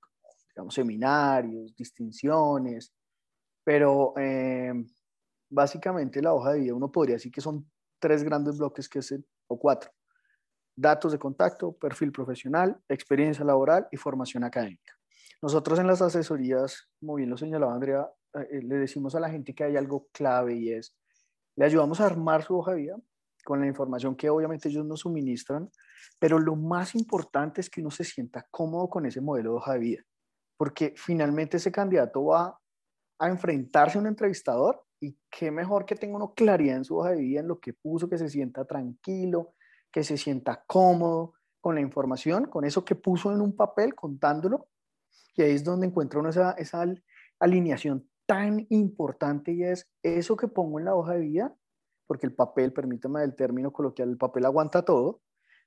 [0.49, 2.93] digamos, seminarios, distinciones,
[3.63, 4.73] pero eh,
[5.49, 9.15] básicamente la hoja de vida uno podría decir que son tres grandes bloques que es
[9.47, 9.91] o cuatro.
[10.75, 14.93] Datos de contacto, perfil profesional, experiencia laboral y formación académica.
[15.41, 19.53] Nosotros en las asesorías, como bien lo señalaba Andrea, eh, le decimos a la gente
[19.53, 20.95] que hay algo clave y es,
[21.55, 22.97] le ayudamos a armar su hoja de vida
[23.43, 25.69] con la información que obviamente ellos nos suministran,
[26.17, 29.73] pero lo más importante es que uno se sienta cómodo con ese modelo de hoja
[29.73, 30.01] de vida,
[30.57, 32.57] porque finalmente ese candidato va
[33.19, 37.09] a enfrentarse a un entrevistador Y qué mejor que tenga uno claridad en su hoja
[37.11, 39.53] de vida, en lo que puso, que se sienta tranquilo,
[39.91, 44.69] que se sienta cómodo con la información, con eso que puso en un papel, contándolo.
[45.35, 46.85] Y ahí es donde encuentra uno esa, esa
[47.39, 51.55] alineación tan importante y es eso que pongo en la hoja de vida,
[52.07, 55.21] porque el papel, permítame el término coloquial, el papel aguanta todo,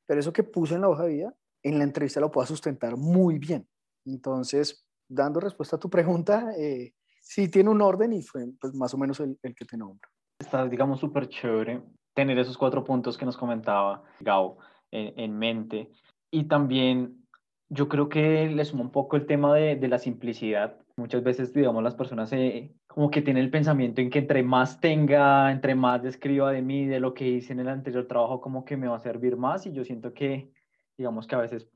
[0.06, 2.96] pero eso que puse en la hoja de vida, en la entrevista lo puedo sustentar
[2.96, 3.68] muy bien.
[4.04, 8.94] Entonces, dando respuesta a tu pregunta, eh, sí tiene un orden y fue pues, más
[8.94, 10.08] o menos el, el que te nombro.
[10.38, 11.82] Está, digamos, súper chévere
[12.14, 14.58] tener esos cuatro puntos que nos comentaba Gao
[14.90, 15.90] en, en, mente.
[16.30, 17.25] Y también
[17.68, 20.76] yo creo que le suma un poco el tema de, de la simplicidad.
[20.96, 24.80] Muchas veces, digamos, las personas eh, como que tienen el pensamiento en que entre más
[24.80, 28.64] tenga, entre más describa de mí, de lo que hice en el anterior trabajo, como
[28.64, 29.66] que me va a servir más.
[29.66, 30.50] Y yo siento que,
[30.96, 31.68] digamos que a veces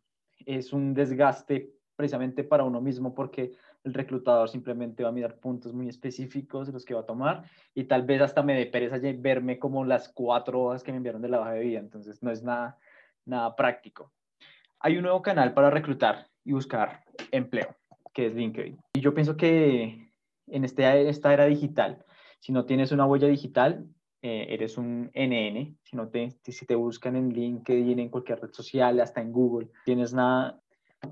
[0.46, 3.53] es un desgaste precisamente para uno mismo porque
[3.85, 7.85] el reclutador simplemente va a mirar puntos muy específicos los que va a tomar y
[7.85, 11.29] tal vez hasta me dé pereza verme como las cuatro hojas que me enviaron de
[11.29, 12.79] la hoja de vida, entonces no es nada,
[13.24, 14.12] nada práctico.
[14.83, 17.77] Hay un nuevo canal para reclutar y buscar empleo,
[18.14, 18.79] que es LinkedIn.
[18.95, 20.11] Y yo pienso que
[20.47, 22.03] en este, esta era digital,
[22.40, 23.87] si no tienes una huella digital,
[24.23, 28.53] eh, eres un NN, si, no te, si te buscan en LinkedIn, en cualquier red
[28.53, 30.59] social, hasta en Google, tienes nada,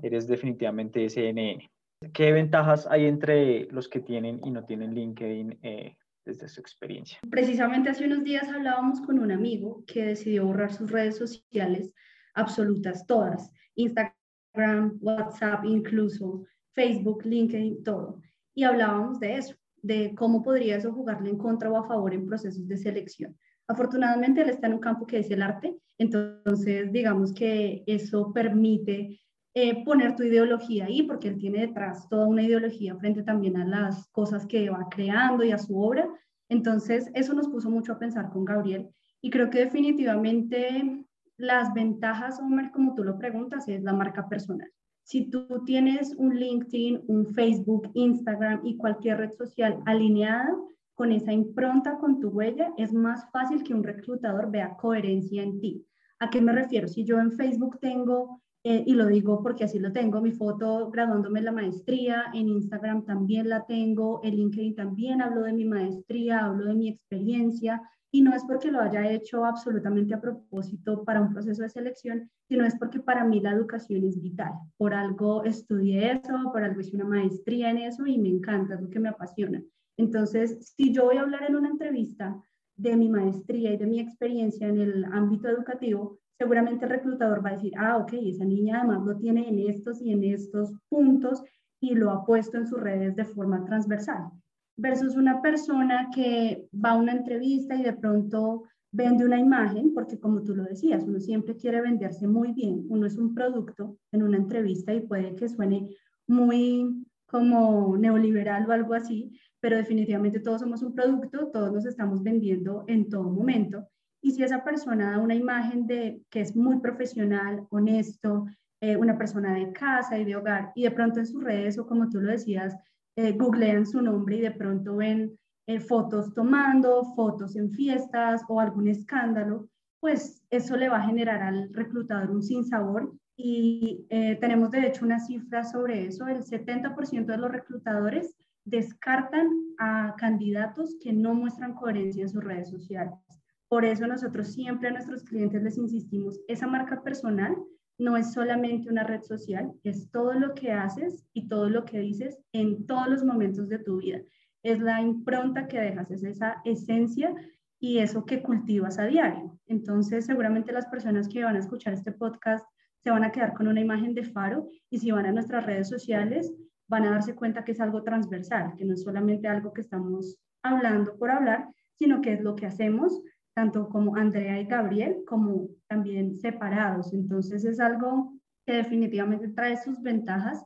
[0.01, 1.69] eres definitivamente ese NN.
[2.11, 7.19] ¿Qué ventajas hay entre los que tienen y no tienen LinkedIn eh, desde su experiencia?
[7.29, 11.93] Precisamente hace unos días hablábamos con un amigo que decidió borrar sus redes sociales
[12.33, 18.21] absolutas, todas, Instagram, WhatsApp, incluso Facebook, LinkedIn, todo.
[18.55, 22.25] Y hablábamos de eso, de cómo podría eso jugarle en contra o a favor en
[22.25, 23.37] procesos de selección.
[23.67, 29.19] Afortunadamente él está en un campo que es el arte, entonces digamos que eso permite
[29.53, 33.65] eh, poner tu ideología ahí, porque él tiene detrás toda una ideología frente también a
[33.65, 36.07] las cosas que va creando y a su obra.
[36.49, 38.89] Entonces, eso nos puso mucho a pensar con Gabriel
[39.21, 41.05] y creo que definitivamente
[41.39, 44.69] las ventajas, Homer, como tú lo preguntas, es la marca personal.
[45.03, 50.55] Si tú tienes un LinkedIn, un Facebook, Instagram y cualquier red social alineada
[50.93, 55.59] con esa impronta, con tu huella, es más fácil que un reclutador vea coherencia en
[55.59, 55.85] ti.
[56.19, 56.87] ¿A qué me refiero?
[56.87, 60.89] Si yo en Facebook tengo eh, y lo digo porque así lo tengo, mi foto
[60.89, 66.45] graduándome la maestría, en Instagram también la tengo, en LinkedIn también hablo de mi maestría,
[66.45, 71.21] hablo de mi experiencia, y no es porque lo haya hecho absolutamente a propósito para
[71.21, 74.51] un proceso de selección, sino es porque para mí la educación es vital.
[74.77, 78.81] Por algo estudié eso, por algo hice una maestría en eso y me encanta, es
[78.81, 79.63] lo que me apasiona.
[79.95, 82.41] Entonces, si yo voy a hablar en una entrevista
[82.75, 87.49] de mi maestría y de mi experiencia en el ámbito educativo, seguramente el reclutador va
[87.49, 91.43] a decir, ah, ok, esa niña además lo tiene en estos y en estos puntos
[91.81, 94.29] y lo ha puesto en sus redes de forma transversal,
[94.77, 100.17] versus una persona que va a una entrevista y de pronto vende una imagen, porque
[100.17, 104.23] como tú lo decías, uno siempre quiere venderse muy bien, uno es un producto en
[104.23, 105.89] una entrevista y puede que suene
[106.25, 112.23] muy como neoliberal o algo así, pero definitivamente todos somos un producto, todos nos estamos
[112.23, 113.85] vendiendo en todo momento
[114.21, 118.45] y si esa persona da una imagen de que es muy profesional, honesto,
[118.81, 121.87] eh, una persona de casa y de hogar, y de pronto en sus redes o
[121.87, 122.75] como tú lo decías,
[123.15, 128.59] eh, googlean su nombre y de pronto ven eh, fotos tomando, fotos en fiestas o
[128.59, 133.13] algún escándalo, pues eso le va a generar al reclutador un sinsabor.
[133.41, 134.05] Y
[134.41, 140.97] tenemos de hecho una cifra sobre eso, el 70% de los reclutadores descartan a candidatos
[141.01, 143.38] que no muestran coherencia en sus redes sociales.
[143.69, 147.55] Por eso nosotros siempre a nuestros clientes les insistimos, esa marca personal
[147.99, 151.99] no es solamente una red social, es todo lo que haces y todo lo que
[151.99, 154.21] dices en todos los momentos de tu vida.
[154.63, 157.33] Es la impronta que dejas, es esa esencia
[157.79, 159.59] y eso que cultivas a diario.
[159.67, 162.65] Entonces, seguramente las personas que van a escuchar este podcast
[163.01, 165.87] se van a quedar con una imagen de faro y si van a nuestras redes
[165.87, 166.51] sociales
[166.87, 170.37] van a darse cuenta que es algo transversal, que no es solamente algo que estamos
[170.63, 173.21] hablando por hablar, sino que es lo que hacemos
[173.59, 177.11] tanto como Andrea y Gabriel, como también separados.
[177.11, 178.31] Entonces es algo
[178.65, 180.63] que definitivamente trae sus ventajas,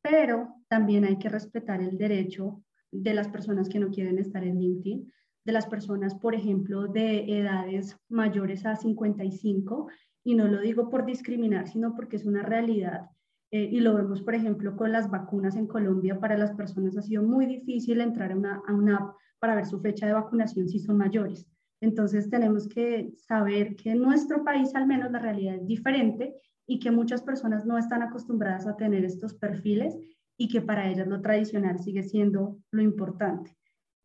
[0.00, 4.60] pero también hay que respetar el derecho de las personas que no quieren estar en
[4.60, 5.12] LinkedIn,
[5.44, 9.88] de las personas, por ejemplo, de edades mayores a 55,
[10.22, 13.10] y no lo digo por discriminar, sino porque es una realidad.
[13.50, 17.02] Eh, y lo vemos, por ejemplo, con las vacunas en Colombia, para las personas ha
[17.02, 20.68] sido muy difícil entrar a una, a una app para ver su fecha de vacunación
[20.68, 21.48] si son mayores.
[21.80, 26.34] Entonces tenemos que saber que en nuestro país al menos la realidad es diferente
[26.66, 29.96] y que muchas personas no están acostumbradas a tener estos perfiles
[30.36, 33.56] y que para ellas lo tradicional sigue siendo lo importante.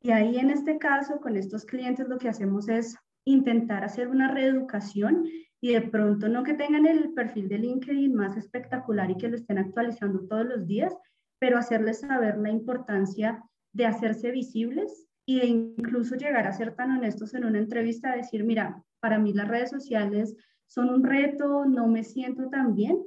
[0.02, 4.32] Y ahí en este caso, con estos clientes, lo que hacemos es intentar hacer una
[4.32, 5.26] reeducación
[5.60, 9.36] y de pronto no que tengan el perfil de LinkedIn más espectacular y que lo
[9.36, 10.96] estén actualizando todos los días,
[11.40, 16.92] pero hacerles saber la importancia de hacerse visibles y de incluso llegar a ser tan
[16.92, 20.36] honestos en una entrevista, decir, mira, para mí las redes sociales
[20.68, 22.98] son un reto, no me siento tan bien,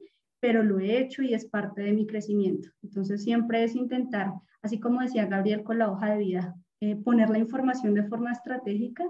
[0.41, 2.71] pero lo he hecho y es parte de mi crecimiento.
[2.83, 4.33] Entonces siempre es intentar,
[4.63, 8.33] así como decía Gabriel con la hoja de vida, eh, poner la información de forma
[8.33, 9.05] estratégica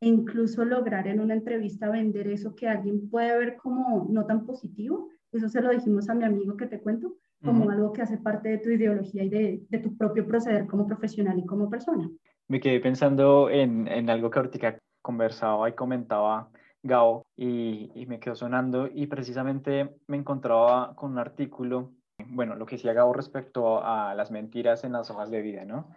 [0.00, 4.46] e incluso lograr en una entrevista vender eso que alguien puede ver como no tan
[4.46, 5.10] positivo.
[5.30, 8.48] Eso se lo dijimos a mi amigo que te cuento, como algo que hace parte
[8.48, 12.10] de tu ideología y de, de, tu propio proceder como profesional y como persona.
[12.48, 16.50] Me quedé pensando en, en algo que ahorita conversaba y comentaba
[16.82, 21.92] Gao y, y, me quedó sonando y precisamente me encontraba con un artículo,
[22.26, 25.88] bueno, lo que decía Gao respecto a las mentiras en las hojas de vida, ¿no?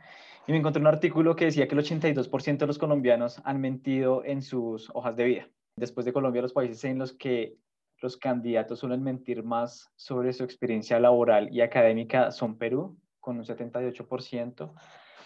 [0.47, 4.23] Y me encontré un artículo que decía que el 82% de los colombianos han mentido
[4.25, 5.49] en sus hojas de vida.
[5.75, 7.55] Después de Colombia, los países en los que
[8.01, 13.45] los candidatos suelen mentir más sobre su experiencia laboral y académica son Perú, con un
[13.45, 14.73] 78%,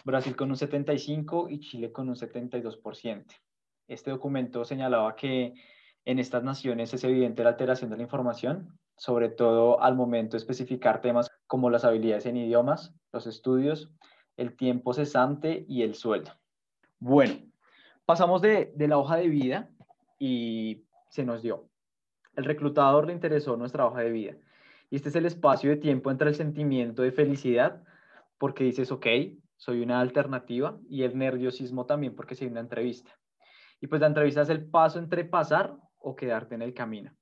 [0.05, 3.25] Brasil con un 75% y Chile con un 72%.
[3.87, 5.53] Este documento señalaba que
[6.05, 10.37] en estas naciones es evidente la alteración de la información, sobre todo al momento de
[10.37, 13.91] especificar temas como las habilidades en idiomas, los estudios,
[14.37, 16.31] el tiempo cesante y el sueldo.
[16.99, 17.35] Bueno,
[18.05, 19.69] pasamos de, la hoja de vida
[20.17, 21.67] y se nos dio
[22.35, 24.35] el reclutador le interesó nuestra hoja de vida.
[24.89, 27.83] Y este es el espacio de tiempo entre el sentimiento de felicidad,
[28.37, 29.07] porque dices, ok,
[29.57, 33.17] soy una alternativa, y el nerviosismo también, porque soy una entrevista.
[33.81, 37.15] Y pues la entrevista es el paso entre pasar o quedarte en el camino.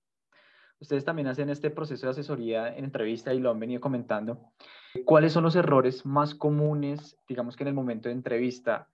[0.80, 4.52] Ustedes también hacen este proceso de asesoría en entrevista y lo han venido comentando.
[5.06, 8.90] ¿Cuáles son los errores más comunes, digamos que en el momento de entrevista?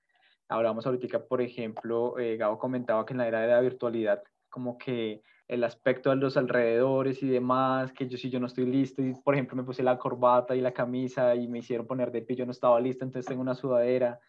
[0.47, 4.77] Hablamos ahorita, por ejemplo, eh, Gabo comentaba que en la era de la virtualidad, como
[4.77, 9.01] que el aspecto de los alrededores y demás, que yo si yo no estoy listo
[9.01, 12.21] y por ejemplo me puse la corbata y la camisa y me hicieron poner de
[12.21, 14.19] pie, yo no estaba listo, entonces tengo una sudadera.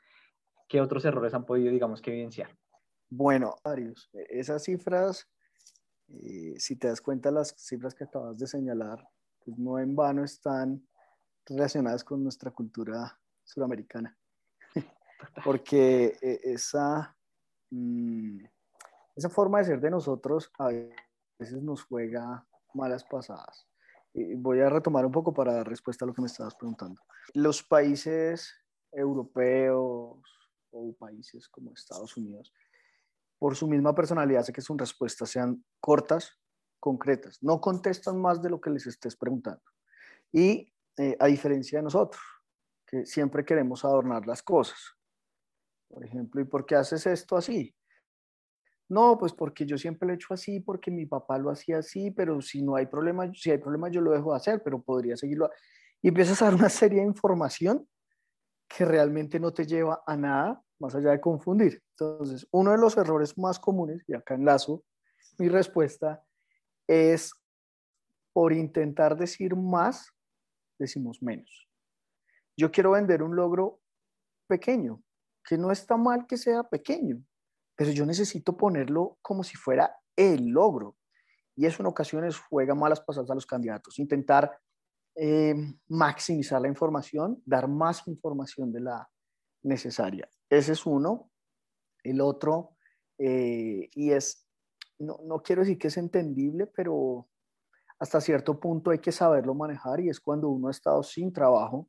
[0.66, 2.56] ¿Qué otros errores han podido, digamos, que evidenciar?
[3.11, 5.28] Bueno, Arius, e-, esas cifras,
[6.09, 9.06] eh, si te das cuenta, las cifras que acabas de señalar,
[9.44, 10.88] pues no en vano están
[11.44, 14.16] relacionadas con nuestra cultura suramericana,
[15.44, 17.14] porque eh, esa,
[17.68, 18.38] mm,
[19.16, 21.10] esa forma de ser de nosotros a veces
[21.62, 23.66] nos juega malas pasadas.
[24.12, 27.00] Y voy a retomar un poco para dar respuesta a lo que me estabas preguntando.
[27.35, 28.53] Los países
[28.92, 30.20] europeos
[30.72, 32.53] o países como Estados Unidos,
[33.38, 36.38] por su misma personalidad, hace que sus respuestas sean cortas,
[36.79, 37.38] concretas.
[37.42, 39.62] No contestan más de lo que les estés preguntando.
[40.33, 42.22] Y eh, a diferencia de nosotros,
[42.87, 44.79] que siempre queremos adornar las cosas.
[45.88, 47.74] Por ejemplo, ¿y por qué haces esto así?
[48.90, 52.11] No, pues porque yo siempre lo he hecho así, porque mi papá lo hacía así,
[52.11, 55.16] pero si no hay problema, si hay problema yo lo dejo de hacer, pero podría
[55.16, 55.48] seguirlo.
[56.03, 57.88] Y empiezas a dar una serie de información
[58.68, 61.81] que realmente no te lleva a nada más allá de confundir.
[61.90, 64.83] Entonces, uno de los errores más comunes, y acá enlazo
[65.38, 66.24] mi respuesta,
[66.88, 67.33] es
[68.33, 70.12] por intentar decir más,
[70.81, 71.68] decimos menos.
[72.57, 73.81] Yo quiero vender un logro
[74.48, 75.00] pequeño,
[75.44, 77.22] que no está mal que sea pequeño,
[77.80, 80.98] pero yo necesito ponerlo como si fuera el logro.
[81.56, 83.98] Y eso en ocasiones juega malas pasadas a los candidatos.
[83.98, 84.54] Intentar
[85.16, 85.54] eh,
[85.88, 89.08] maximizar la información, dar más información de la
[89.62, 90.28] necesaria.
[90.50, 91.30] Ese es uno.
[92.04, 92.76] El otro,
[93.16, 94.46] eh, y es,
[94.98, 97.30] no, no quiero decir que es entendible, pero
[97.98, 101.88] hasta cierto punto hay que saberlo manejar y es cuando uno ha estado sin trabajo.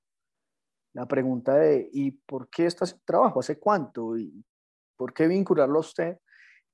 [0.93, 3.41] La pregunta de, ¿y por qué estás sin trabajo?
[3.41, 4.17] ¿Hace cuánto?
[4.17, 4.41] ¿Y
[5.01, 6.19] ¿Por qué vincularlo a usted?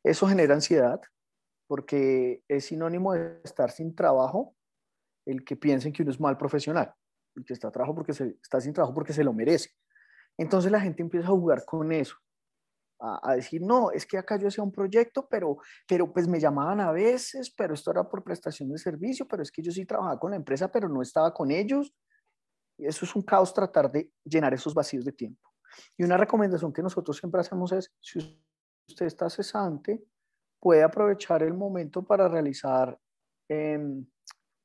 [0.04, 1.00] Eso genera ansiedad
[1.66, 4.54] porque es sinónimo de estar sin trabajo
[5.26, 6.94] el que piensen que uno es mal profesional,
[7.38, 9.70] el que está, trabajo porque se, está sin trabajo porque se lo merece.
[10.38, 12.18] Entonces la gente empieza a jugar con eso,
[13.00, 16.82] a, decir, no, es que acá yo hacía un proyecto, pero, pero pues me llamaban
[16.82, 20.20] a veces, pero esto era por prestación de servicio, pero es que yo sí trabajaba
[20.20, 21.96] con la empresa, pero no estaba con ellos.
[22.78, 25.48] Y eso es un caos tratar de llenar esos vacíos de tiempo.
[25.98, 28.20] Y una recomendación que nosotros siempre hacemos es, si
[28.88, 30.04] usted está cesante,
[30.60, 33.00] puede aprovechar el momento para realizar
[33.50, 34.06] em,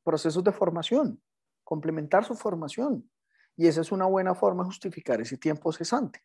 [0.02, 1.22] procesos de formación,
[1.64, 3.08] complementar su formación.
[3.56, 6.22] Y esa es una buena forma de justificar ese tiempo cesante.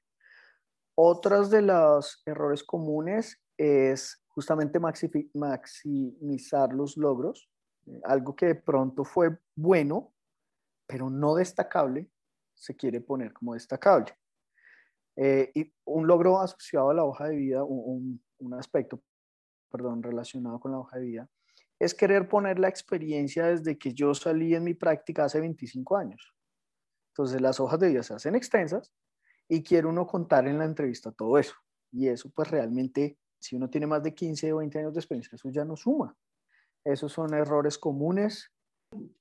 [0.95, 4.79] Otras de los errores comunes es justamente
[5.33, 7.49] maximizar los logros,
[7.85, 10.13] eh, algo que de pronto fue bueno,
[10.87, 12.09] pero no destacable,
[12.55, 14.17] se quiere poner como destacable.
[15.17, 19.01] Eh, y un logro asociado a la hoja de vida, un, un aspecto,
[19.69, 21.29] perdón, relacionado con la hoja de vida,
[21.79, 26.33] es querer poner la experiencia desde que yo salí en mi práctica hace 25 años.
[27.11, 28.93] Entonces las hojas de vida se hacen extensas
[29.47, 31.55] y quiere uno contar en la entrevista todo eso.
[31.91, 35.35] Y eso pues realmente, si uno tiene más de 15 o 20 años de experiencia,
[35.35, 36.15] eso ya no suma.
[36.83, 38.51] Esos son errores comunes.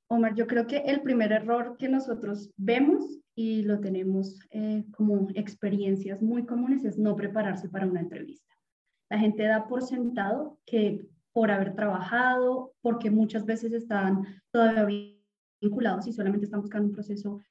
[0.09, 5.29] Omar, yo creo que el primer error que nosotros vemos y lo tenemos eh, como
[5.35, 8.55] experiencias muy comunes es no prepararse para una entrevista.
[9.11, 15.13] La gente da por sentado que por haber trabajado, porque muchas veces están todavía
[15.61, 17.43] vinculados y solamente están buscando un proceso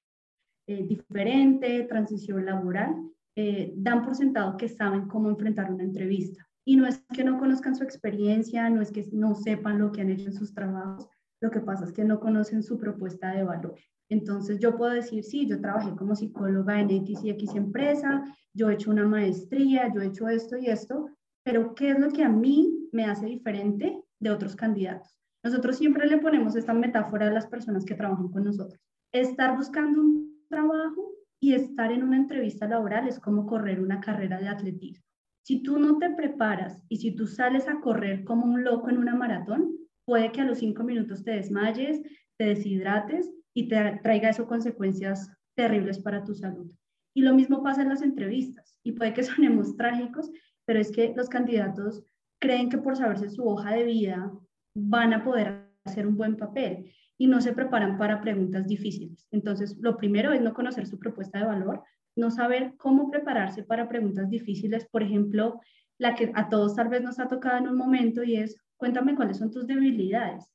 [0.68, 2.96] eh, diferente, transición laboral,
[3.36, 6.48] eh, dan por sentado que saben cómo enfrentar una entrevista.
[6.66, 10.02] Y no es que no conozcan su experiencia, no es que no sepan lo que
[10.02, 11.08] han hecho en sus trabajos,
[11.42, 13.76] lo que pasa es que no conocen su propuesta de valor.
[14.10, 18.24] Entonces yo puedo decir, sí, yo trabajé como psicóloga en X y X empresa,
[18.54, 21.10] yo he hecho una maestría, yo he hecho esto y esto,
[21.44, 25.16] pero ¿qué es lo que a mí me hace diferente de otros candidatos?
[25.44, 28.80] Nosotros siempre le ponemos esta metáfora a las personas que trabajan con nosotros.
[29.12, 34.40] Estar buscando un trabajo y estar en una entrevista laboral es como correr una carrera
[34.40, 35.06] de atletismo.
[35.44, 38.98] Si tú no te preparas y si tú sales a correr como un loco en
[38.98, 42.02] una maratón, puede que a los cinco minutos te desmayes,
[42.38, 46.72] te deshidrates y te traiga eso consecuencias terribles para tu salud.
[47.16, 48.80] Y lo mismo pasa en las entrevistas.
[48.84, 50.32] Y puede que sonemos trágicos,
[50.66, 52.04] pero es que los candidatos
[52.40, 54.32] creen que por saberse su hoja de vida
[54.76, 59.28] van a poder hacer un buen papel y no se preparan para preguntas difíciles.
[59.32, 61.84] Entonces, lo primero es no conocer su propuesta de valor,
[62.18, 65.62] no saber cómo prepararse para preguntas difíciles, por ejemplo,
[65.98, 69.16] la que a todos tal vez nos ha tocado en un momento y es, cuéntame
[69.16, 70.46] cuáles son tus debilidades.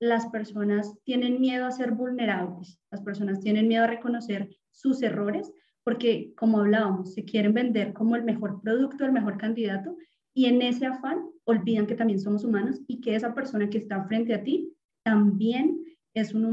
[0.00, 5.52] Las personas tienen miedo a ser vulnerables, las personas tienen miedo a reconocer sus errores
[5.84, 9.96] porque como hablábamos, se quieren vender como el mejor producto, el mejor candidato,
[10.32, 14.02] y en ese afán olvidan que también somos humanos y que esa persona que está
[14.04, 15.84] frente a ti también
[16.14, 16.44] es un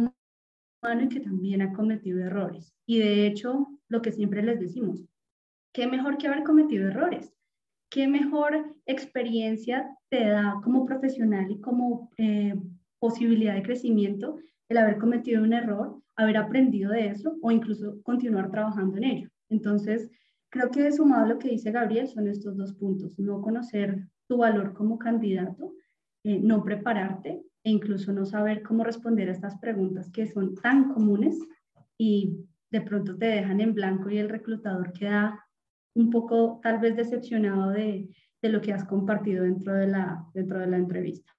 [0.83, 2.75] humano y que también ha cometido errores.
[2.85, 5.03] Y de hecho, lo que siempre les decimos,
[5.73, 7.33] ¿qué mejor que haber cometido errores?
[7.91, 12.55] ¿Qué mejor experiencia te da como profesional y como eh,
[12.99, 14.37] posibilidad de crecimiento
[14.69, 19.29] el haber cometido un error haber aprendido de eso o incluso continuar trabajando en ello.
[19.49, 20.09] Entonces,
[20.49, 24.37] creo que sumado a lo que dice Gabriel son estos dos puntos, no conocer tu
[24.37, 25.73] valor como candidato,
[26.23, 30.93] eh, no prepararte e incluso no saber cómo responder a estas preguntas que son tan
[30.93, 31.37] comunes
[31.97, 32.37] y
[32.71, 35.45] de pronto te dejan en blanco y el reclutador queda
[35.95, 38.09] un poco tal vez decepcionado de,
[38.41, 41.31] de lo que has compartido dentro de, la, dentro de la entrevista.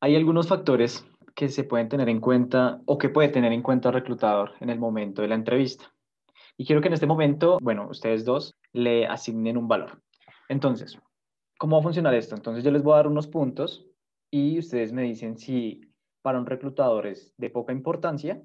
[0.00, 3.88] Hay algunos factores que se pueden tener en cuenta o que puede tener en cuenta
[3.88, 5.92] el reclutador en el momento de la entrevista.
[6.56, 10.02] Y quiero que en este momento, bueno, ustedes dos le asignen un valor.
[10.48, 10.98] Entonces,
[11.58, 12.34] ¿cómo va a funcionar esto?
[12.34, 13.86] Entonces yo les voy a dar unos puntos
[14.30, 15.82] y ustedes me dicen si
[16.22, 18.42] para un reclutador es de poca importancia,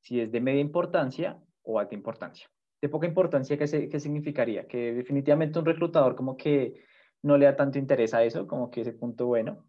[0.00, 2.48] si es de media importancia o alta importancia.
[2.82, 4.66] De poca importancia, ¿qué, qué significaría?
[4.66, 6.82] Que definitivamente un reclutador como que
[7.22, 9.64] no le da tanto interés a eso, como que ese punto bueno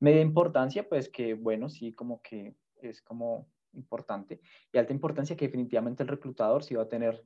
[0.00, 4.40] media importancia, pues que bueno, sí, como que es como importante.
[4.72, 7.22] Y alta importancia que definitivamente el reclutador sí va a tener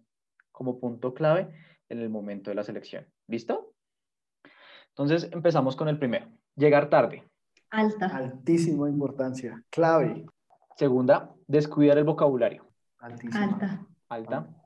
[0.53, 1.49] como punto clave
[1.89, 3.07] en el momento de la selección.
[3.27, 3.75] ¿Listo?
[4.91, 6.27] Entonces empezamos con el primero.
[6.57, 7.25] Llegar tarde.
[7.71, 8.07] Alta.
[8.07, 9.63] Altísima importancia.
[9.71, 10.27] Clave.
[10.77, 12.67] Segunda, descuidar el vocabulario.
[12.99, 13.45] Altísima.
[13.45, 13.87] Alta.
[14.09, 14.60] Alta.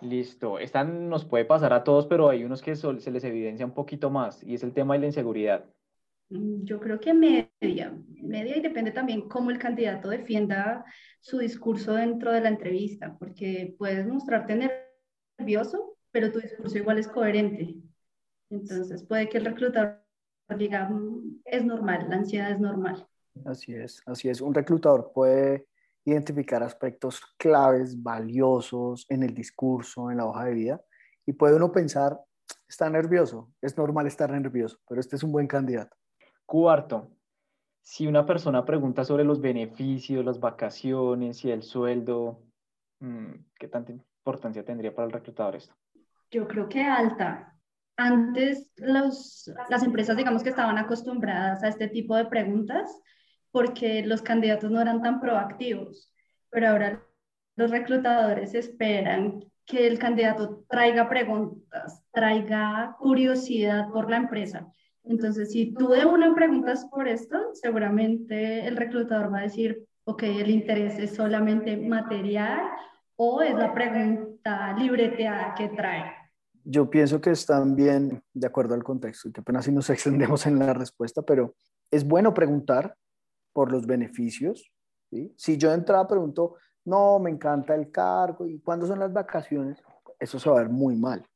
[0.00, 0.58] Listo.
[0.58, 4.10] Esta nos puede pasar a todos, pero hay unos que se les evidencia un poquito
[4.10, 5.64] más y es el tema de la inseguridad.
[6.30, 10.84] Mm, yo creo que media, media y depende también cómo el candidato defienda
[11.20, 14.70] su discurso dentro de la entrevista, porque puedes mostrarte
[15.38, 17.76] nervioso, pero tu discurso igual es coherente.
[18.50, 20.02] Entonces puede que el reclutador
[20.56, 23.06] diga, mm, es normal, la ansiedad es normal.
[23.44, 24.40] Así es, así es.
[24.40, 25.66] Un reclutador puede
[26.10, 30.80] identificar aspectos claves, valiosos en el discurso, en la hoja de vida,
[31.26, 32.18] y puede uno pensar,
[32.68, 35.96] está nervioso, es normal estar nervioso, pero este es un buen candidato.
[36.46, 37.10] Cuarto,
[37.82, 42.42] si una persona pregunta sobre los beneficios, las vacaciones y el sueldo,
[43.00, 45.74] mm, ¿qué tanta importancia tendría para el reclutador esto?
[46.30, 47.54] Yo creo que alta.
[47.96, 52.94] Antes los, las empresas, digamos que estaban acostumbradas a este tipo de preguntas
[53.50, 56.12] porque los candidatos no eran tan proactivos,
[56.50, 57.02] pero ahora
[57.56, 64.66] los reclutadores esperan que el candidato traiga preguntas, traiga curiosidad por la empresa.
[65.04, 70.22] Entonces, si tú de una preguntas por esto, seguramente el reclutador va a decir, ok,
[70.22, 72.60] el interés es solamente material
[73.16, 76.14] o es la pregunta libreteada que trae.
[76.64, 80.58] yo pienso que están bien de acuerdo al contexto, que apenas si nos extendemos en
[80.58, 81.54] la respuesta, pero
[81.90, 82.94] es bueno preguntar
[83.58, 84.70] por los beneficios.
[85.34, 86.54] Si yo de entrada pregunto,
[86.84, 89.82] no, me encanta el cargo y cuándo son las vacaciones,
[90.16, 91.26] eso se va a ver muy mal.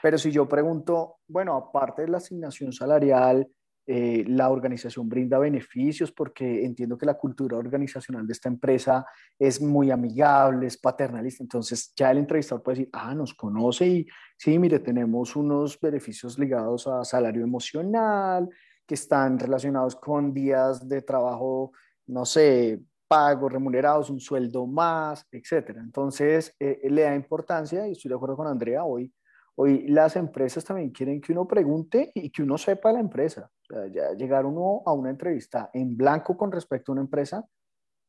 [0.00, 3.46] Pero si yo pregunto, bueno, aparte de la asignación salarial,
[3.86, 9.04] eh, la organización brinda beneficios porque entiendo que la cultura organizacional de esta empresa
[9.38, 11.44] es muy amigable, es paternalista.
[11.44, 14.06] Entonces ya el entrevistador puede decir, ah, nos conoce y
[14.38, 18.48] sí, mire, tenemos unos beneficios ligados a salario emocional
[18.86, 21.72] que están relacionados con días de trabajo,
[22.06, 25.80] no sé, pagos remunerados, un sueldo más, etcétera.
[25.80, 29.12] Entonces eh, le da importancia y estoy de acuerdo con Andrea hoy
[29.58, 33.50] Hoy las empresas también quieren que uno pregunte y que uno sepa la empresa.
[33.90, 37.42] ya llegar uno a una entrevista en blanco con respecto a una empresa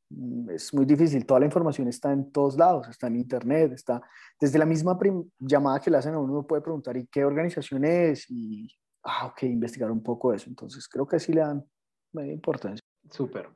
[0.09, 1.25] mm, es muy difícil.
[1.25, 4.01] Toda la información está en todos lados, está en internet, está
[4.39, 4.99] desde la misma
[5.39, 8.67] llamada que le hacen a uno, uno puede preguntar y qué organización es y,
[9.07, 10.49] ah, ok, investigar un poco eso.
[10.49, 11.65] Entonces creo que sí le dan
[12.13, 12.83] media importancia.
[13.09, 13.49] Súper.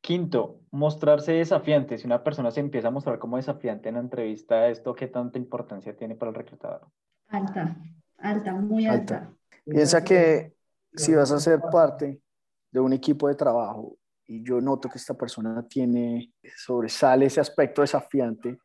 [0.00, 1.98] Quinto, mostrarse desafiante.
[1.98, 5.38] Si una persona se empieza a mostrar como desafiante en la entrevista, ¿esto qué tanta
[5.38, 6.86] importancia tiene para el reclutador?
[7.28, 7.76] Alta,
[8.18, 9.32] alta, muy alta.
[9.64, 10.54] Piensa que
[10.92, 12.20] si vas a ser parte
[12.70, 13.96] de un equipo de trabajo
[14.26, 18.58] y yo noto que esta persona tiene, sobresale ese aspecto desafiante,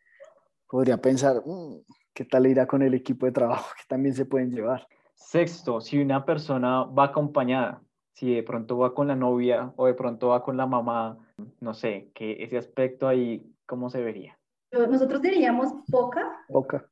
[0.67, 1.83] podría pensar, mm,
[2.13, 4.87] ¿qué tal irá con el equipo de trabajo que también se pueden llevar?
[5.21, 7.81] Sexto, si una persona va acompañada,
[8.13, 11.17] si de pronto va con la novia o de pronto va con la mamá,
[11.59, 14.37] no sé, que ese aspecto ahí, ¿cómo se vería?
[14.71, 16.45] Nosotros diríamos poca.
[16.47, 16.89] Poca.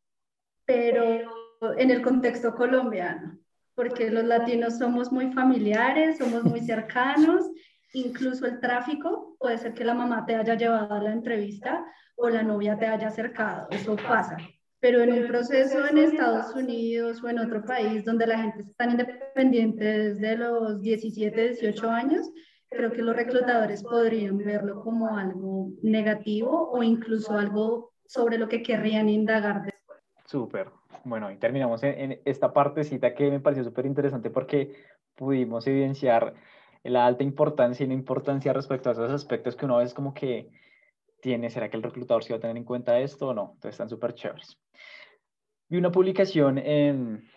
[0.66, 1.02] Pero
[1.78, 3.38] en el contexto colombiano,
[3.76, 7.50] porque los latinos somos muy familiares, somos muy cercanos,
[7.94, 11.84] incluso el tráfico, puede ser que la mamá te haya llevado a la entrevista
[12.16, 14.38] o la novia te haya acercado, eso pasa
[14.80, 18.76] pero en un proceso en Estados Unidos o en otro país donde la gente es
[18.76, 22.32] tan independiente desde los 17, 18 años,
[22.70, 28.64] creo que los reclutadores podrían verlo como algo negativo o incluso algo sobre lo que
[28.64, 30.00] querrían indagar después.
[30.26, 30.70] Súper.
[31.04, 34.76] Bueno, y terminamos en, esta partecita que me pareció súper interesante porque
[35.16, 36.34] pudimos evidenciar
[36.84, 40.14] la alta importancia y la importancia respecto a esos aspectos que uno a veces como
[40.14, 40.50] que
[41.22, 43.52] tiene, ¿será que el reclutador sí va a tener en cuenta esto o no?
[43.54, 44.58] Entonces están súper chéveres.
[45.70, 47.30] Vi una publicación en,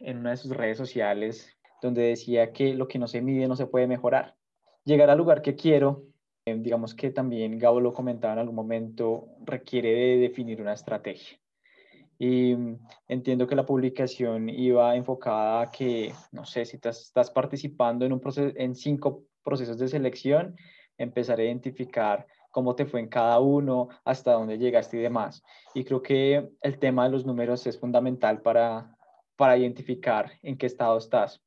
[0.00, 3.56] en una de sus redes sociales donde decía que lo que no se mide no
[3.56, 4.36] se puede mejorar.
[4.84, 6.04] Llegar al lugar que quiero,
[6.44, 11.38] eh, digamos que también Gabo lo comentaba en algún momento, requiere de definir una estrategia.
[12.18, 12.78] Y mm,
[13.08, 18.20] entiendo que la publicación iba enfocada a que, no sé, si estás participando en, un
[18.20, 20.56] proceso, en cinco procesos de selección,
[20.98, 25.42] empezar a identificar cómo te fue en cada uno, hasta dónde llegaste y demás.
[25.74, 28.96] Y creo que el tema de los números es fundamental para,
[29.36, 31.42] para identificar en qué estado estás.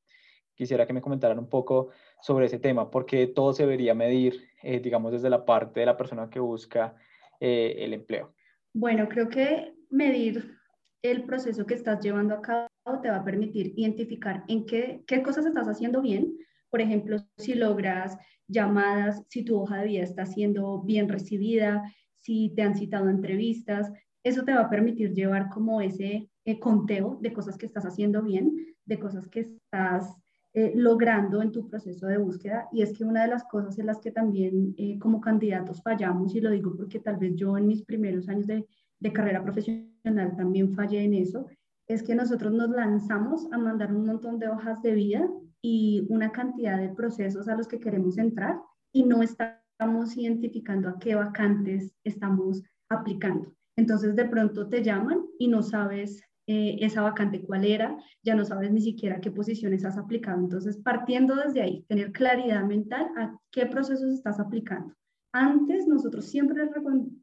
[0.56, 1.90] Quisiera que me comentaran un poco
[2.22, 5.98] sobre ese tema, porque todo se debería medir, eh, digamos, desde la parte de la
[5.98, 6.96] persona que busca
[7.40, 8.34] eh, el empleo.
[8.74, 10.58] Bueno, creo que medir
[11.02, 12.68] el proceso que estás llevando a cabo
[13.02, 16.38] te va a permitir identificar en qué, qué cosas estás haciendo bien.
[16.74, 18.18] Por ejemplo, si logras
[18.48, 21.84] llamadas, si tu hoja de vida está siendo bien recibida,
[22.18, 23.92] si te han citado entrevistas.
[24.24, 28.24] Eso te va a permitir llevar como ese eh, conteo de cosas que estás haciendo
[28.24, 28.56] bien,
[28.86, 30.18] de cosas que estás
[30.56, 32.68] eh, logrando en tu proceso de búsqueda.
[32.72, 36.34] Y es que una de las cosas en las que también eh, como candidatos fallamos,
[36.34, 38.66] y lo digo porque tal vez yo en mis primeros años de,
[39.00, 41.46] de carrera profesional también fallé en eso,
[41.86, 45.30] es que nosotros nos lanzamos a mandar un montón de hojas de vida
[45.64, 48.60] y una cantidad de procesos a los que queremos entrar
[48.92, 53.52] y no estamos identificando a qué vacantes estamos aplicando.
[53.78, 58.44] Entonces de pronto te llaman y no sabes eh, esa vacante cuál era, ya no
[58.44, 60.40] sabes ni siquiera qué posiciones has aplicado.
[60.40, 64.94] Entonces partiendo desde ahí, tener claridad mental a qué procesos estás aplicando.
[65.32, 66.70] Antes, nosotros siempre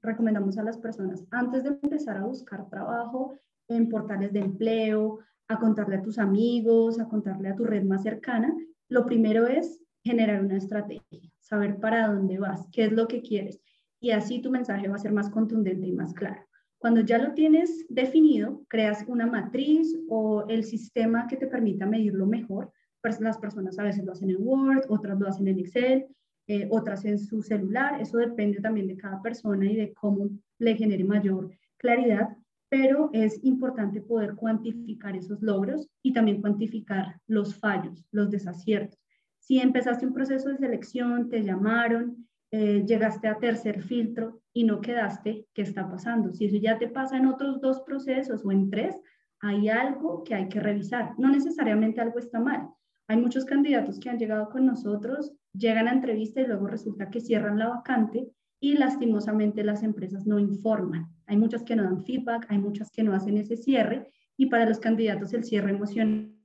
[0.03, 3.37] recomendamos a las personas, antes de empezar a buscar trabajo
[3.69, 5.21] en portales de empleo,
[5.51, 8.57] a contarle a tus amigos, a contarle a tu red más cercana,
[8.89, 13.61] lo primero es generar una estrategia, saber para dónde vas, qué es lo que quieres.
[14.01, 16.41] Y así tu mensaje va a ser más contundente y más claro.
[16.79, 22.27] Cuando ya lo tienes definido, creas una matriz o el sistema que te permita medirlo
[22.27, 22.73] mejor.
[23.19, 26.07] Las personas a veces lo hacen en Word, otras lo hacen en Excel,
[26.47, 28.01] eh, otras en su celular.
[28.01, 32.37] Eso depende también de cada persona y de cómo le genere mayor claridad
[32.71, 38.99] pero es importante poder cuantificar esos logros y también cuantificar los fallos, los desaciertos.
[39.39, 44.81] Si empezaste un proceso de selección, te llamaron, eh, llegaste a tercer filtro y no
[44.81, 46.31] quedaste, ¿qué está pasando?
[46.31, 48.95] Si eso ya te pasa en otros dos procesos o en tres,
[49.41, 51.15] hay algo que hay que revisar.
[51.19, 52.69] No necesariamente algo está mal.
[53.09, 57.21] Hay muchos candidatos que han llegado con nosotros, llegan a entrevista y luego resulta que
[57.21, 58.31] cierran la vacante
[58.61, 61.09] y lastimosamente las empresas no informan.
[61.27, 64.67] Hay muchas que no dan feedback, hay muchas que no hacen ese cierre y para
[64.67, 66.37] los candidatos el cierre emocional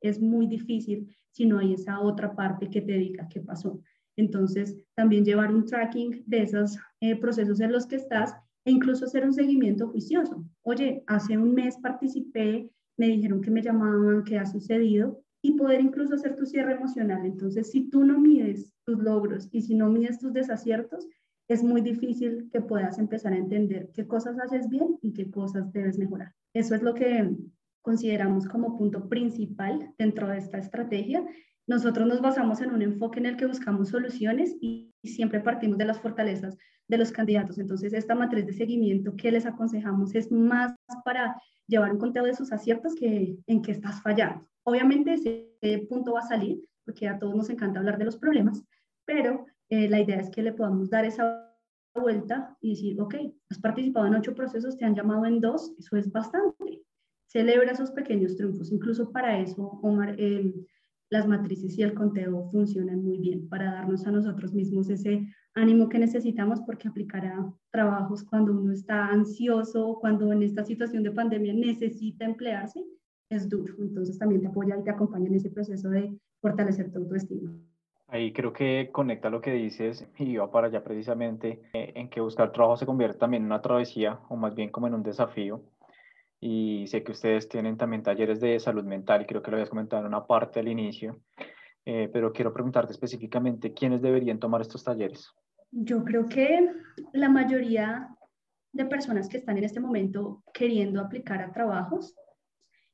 [0.00, 3.80] es muy difícil si no hay esa otra parte que te diga qué pasó.
[4.16, 9.04] Entonces, también llevar un tracking de esos eh, procesos en los que estás e incluso
[9.04, 10.44] hacer un seguimiento juicioso.
[10.62, 15.80] Oye, hace un mes participé, me dijeron que me llamaban, qué ha sucedido, y poder
[15.80, 17.26] incluso hacer tu cierre emocional.
[17.26, 21.06] Entonces, si tú no mides tus logros y si no mides tus desaciertos,
[21.48, 25.72] es muy difícil que puedas empezar a entender qué cosas haces bien y qué cosas
[25.72, 26.32] debes mejorar.
[26.54, 27.36] Eso es lo que
[27.82, 31.24] consideramos como punto principal dentro de esta estrategia.
[31.66, 35.84] Nosotros nos basamos en un enfoque en el que buscamos soluciones y, siempre partimos de
[35.84, 36.56] las fortalezas
[36.88, 37.58] de los candidatos.
[37.58, 40.74] Entonces, esta matriz de seguimiento que les aconsejamos es más
[41.04, 44.46] para llevar un conteo de sus aciertos que en qué estás fallando.
[44.62, 48.62] Obviamente ese punto va a salir porque a todos nos encanta hablar de los problemas,
[49.04, 49.44] pero
[49.74, 51.52] eh, la idea es que le podamos dar esa
[51.94, 53.14] vuelta y decir, ok,
[53.50, 56.82] has participado en ocho procesos, te han llamado en dos, eso es bastante.
[57.26, 58.70] Celebra esos pequeños triunfos.
[58.70, 60.16] Incluso para eso, Omar,
[61.10, 65.88] las matrices y el conteo funcionan muy bien para darnos a nosotros mismos ese ánimo
[65.88, 71.10] que necesitamos porque aplicar a trabajos cuando uno está ansioso, cuando en esta situación de
[71.10, 72.84] pandemia necesita emplearse,
[73.28, 73.74] es duro.
[73.80, 77.52] Entonces también te apoya y te acompaña en ese proceso de fortalecer tu autoestima.
[78.08, 82.20] Ahí creo que conecta lo que dices y va para allá precisamente eh, en que
[82.20, 85.62] buscar trabajo se convierte también en una travesía o más bien como en un desafío.
[86.40, 89.70] Y sé que ustedes tienen también talleres de salud mental y creo que lo habías
[89.70, 91.20] comentado en una parte al inicio,
[91.86, 95.32] eh, pero quiero preguntarte específicamente quiénes deberían tomar estos talleres.
[95.70, 96.70] Yo creo que
[97.14, 98.14] la mayoría
[98.72, 102.14] de personas que están en este momento queriendo aplicar a trabajos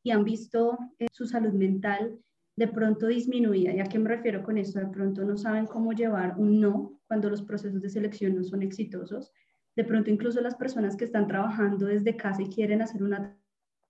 [0.02, 2.20] y han visto eh, su salud mental
[2.60, 3.72] de pronto disminuida.
[3.72, 4.80] ¿Y a qué me refiero con esto?
[4.80, 8.62] De pronto no saben cómo llevar un no cuando los procesos de selección no son
[8.62, 9.32] exitosos.
[9.74, 13.34] De pronto incluso las personas que están trabajando desde casa y quieren hacer una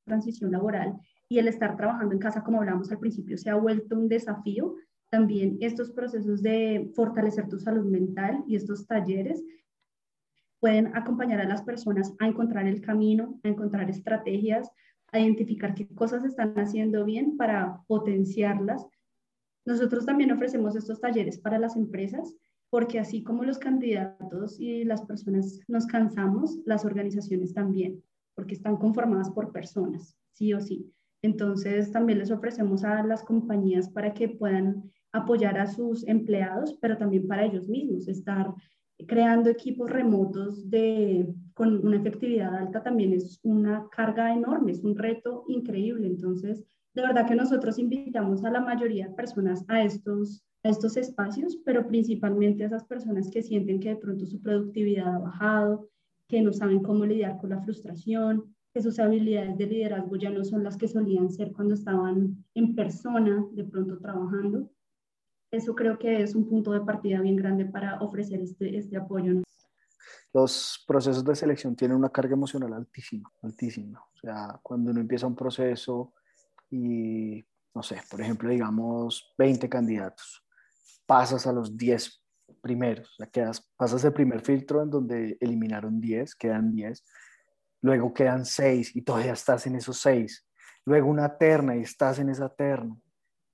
[0.06, 0.94] transición laboral
[1.28, 4.76] y el estar trabajando en casa, como hablamos al principio, se ha vuelto un desafío.
[5.10, 9.42] También estos procesos de fortalecer tu salud mental y estos talleres
[10.60, 14.70] pueden acompañar a las personas a encontrar el camino, a encontrar estrategias,
[15.12, 18.86] a identificar qué cosas están haciendo bien para potenciarlas.
[19.66, 22.34] Nosotros también ofrecemos estos talleres para las empresas
[22.70, 28.02] porque así como los candidatos y las personas nos cansamos, las organizaciones también,
[28.34, 30.90] porque están conformadas por personas, sí o sí.
[31.20, 36.96] Entonces también les ofrecemos a las compañías para que puedan apoyar a sus empleados, pero
[36.96, 38.54] también para ellos mismos, estar
[39.07, 44.96] creando equipos remotos de, con una efectividad alta también es una carga enorme, es un
[44.96, 46.07] reto increíble.
[46.07, 50.96] Entonces, de verdad que nosotros invitamos a la mayoría de personas a estos, a estos
[50.96, 55.88] espacios, pero principalmente a esas personas que sienten que de pronto su productividad ha bajado,
[56.28, 60.44] que no saben cómo lidiar con la frustración, que sus habilidades de liderazgo ya no
[60.44, 64.70] son las que solían ser cuando estaban en persona, de pronto trabajando
[65.51, 69.42] eso creo que es un punto de partida bien grande para ofrecer este, este apoyo.
[70.32, 74.01] Los procesos de selección tienen una carga emocional altísima, altísima.
[74.01, 76.14] O sea, cuando uno empieza un proceso
[76.70, 77.44] y,
[77.74, 80.44] no sé, por ejemplo, digamos 20 candidatos,
[81.05, 82.22] pasas a los 10
[82.62, 87.05] primeros, o sea, quedas, pasas el primer filtro en donde eliminaron 10, quedan 10,
[87.80, 90.46] luego quedan 6 y todavía estás en esos 6,
[90.84, 92.96] luego una terna y estás en esa terna,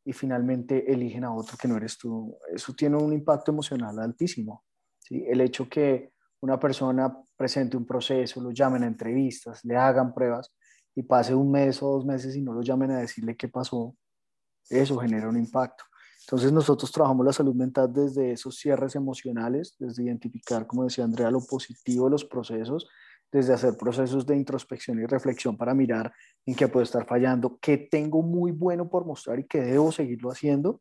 [0.07, 2.39] y finalmente eligen a otro que no eres tú.
[2.55, 4.65] Eso tiene un impacto emocional altísimo.
[5.11, 10.55] El hecho que una persona presente un proceso, lo llamen a entrevistas, le hagan pruebas
[10.95, 13.97] y pase un mes o dos meses y no lo llamen a decirle qué pasó,
[14.71, 15.83] eso genera un impacto.
[16.21, 21.33] Entonces nosotros trabajamos la salud mental desde esos cierres emocionales, desde identificar, como decía Andrea,
[21.33, 22.89] lo positivo de los procesos,
[23.31, 26.13] desde hacer procesos de introspección y reflexión para mirar
[26.45, 30.31] en qué puedo estar fallando, qué tengo muy bueno por mostrar y qué debo seguirlo
[30.31, 30.81] haciendo.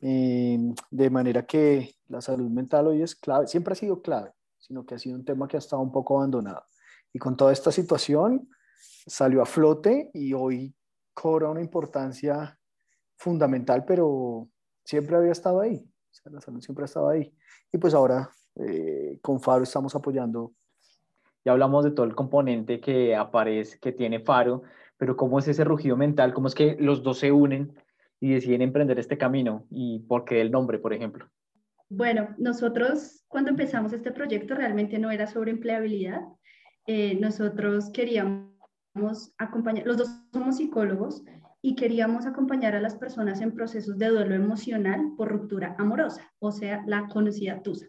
[0.00, 0.58] Eh,
[0.90, 4.96] de manera que la salud mental hoy es clave, siempre ha sido clave, sino que
[4.96, 6.64] ha sido un tema que ha estado un poco abandonado.
[7.12, 8.48] Y con toda esta situación
[9.06, 10.74] salió a flote y hoy
[11.14, 12.58] cobra una importancia
[13.16, 14.48] fundamental, pero
[14.84, 15.76] siempre había estado ahí.
[15.76, 17.34] O sea, la salud siempre ha estado ahí.
[17.72, 20.52] Y pues ahora eh, con Faro estamos apoyando
[21.44, 24.62] ya hablamos de todo el componente que aparece, que tiene Faro,
[24.96, 26.32] pero ¿cómo es ese rugido mental?
[26.32, 27.74] ¿Cómo es que los dos se unen
[28.20, 29.66] y deciden emprender este camino?
[29.70, 31.28] ¿Y por qué el nombre, por ejemplo?
[31.90, 36.22] Bueno, nosotros cuando empezamos este proyecto realmente no era sobre empleabilidad.
[36.86, 41.24] Eh, nosotros queríamos acompañar, los dos somos psicólogos
[41.60, 46.52] y queríamos acompañar a las personas en procesos de duelo emocional por ruptura amorosa, o
[46.52, 47.86] sea, la conocida TUSA.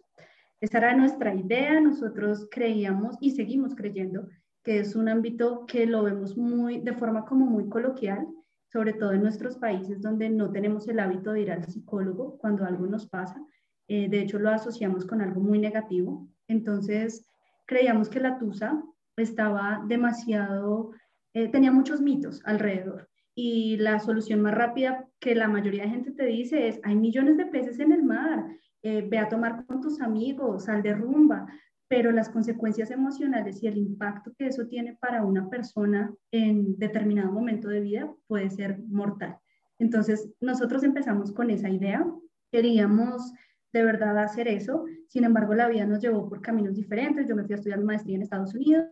[0.66, 4.26] Esa era nuestra idea, nosotros creíamos y seguimos creyendo
[4.64, 8.26] que es un ámbito que lo vemos muy de forma como muy coloquial,
[8.72, 12.64] sobre todo en nuestros países donde no tenemos el hábito de ir al psicólogo cuando
[12.64, 13.40] algo nos pasa.
[13.86, 16.26] Eh, de hecho, lo asociamos con algo muy negativo.
[16.48, 17.24] Entonces,
[17.64, 18.82] creíamos que la TUSA
[19.16, 20.90] estaba demasiado,
[21.32, 23.08] eh, tenía muchos mitos alrededor.
[23.36, 27.36] Y la solución más rápida que la mayoría de gente te dice es, hay millones
[27.36, 28.46] de peces en el mar,
[28.82, 31.46] eh, ve a tomar con tus amigos, sal de rumba,
[31.88, 37.30] pero las consecuencias emocionales y el impacto que eso tiene para una persona en determinado
[37.30, 39.38] momento de vida puede ser mortal.
[39.78, 42.04] Entonces, nosotros empezamos con esa idea,
[42.50, 43.32] queríamos
[43.72, 47.44] de verdad hacer eso, sin embargo, la vida nos llevó por caminos diferentes, yo me
[47.44, 48.86] fui a estudiar maestría en Estados Unidos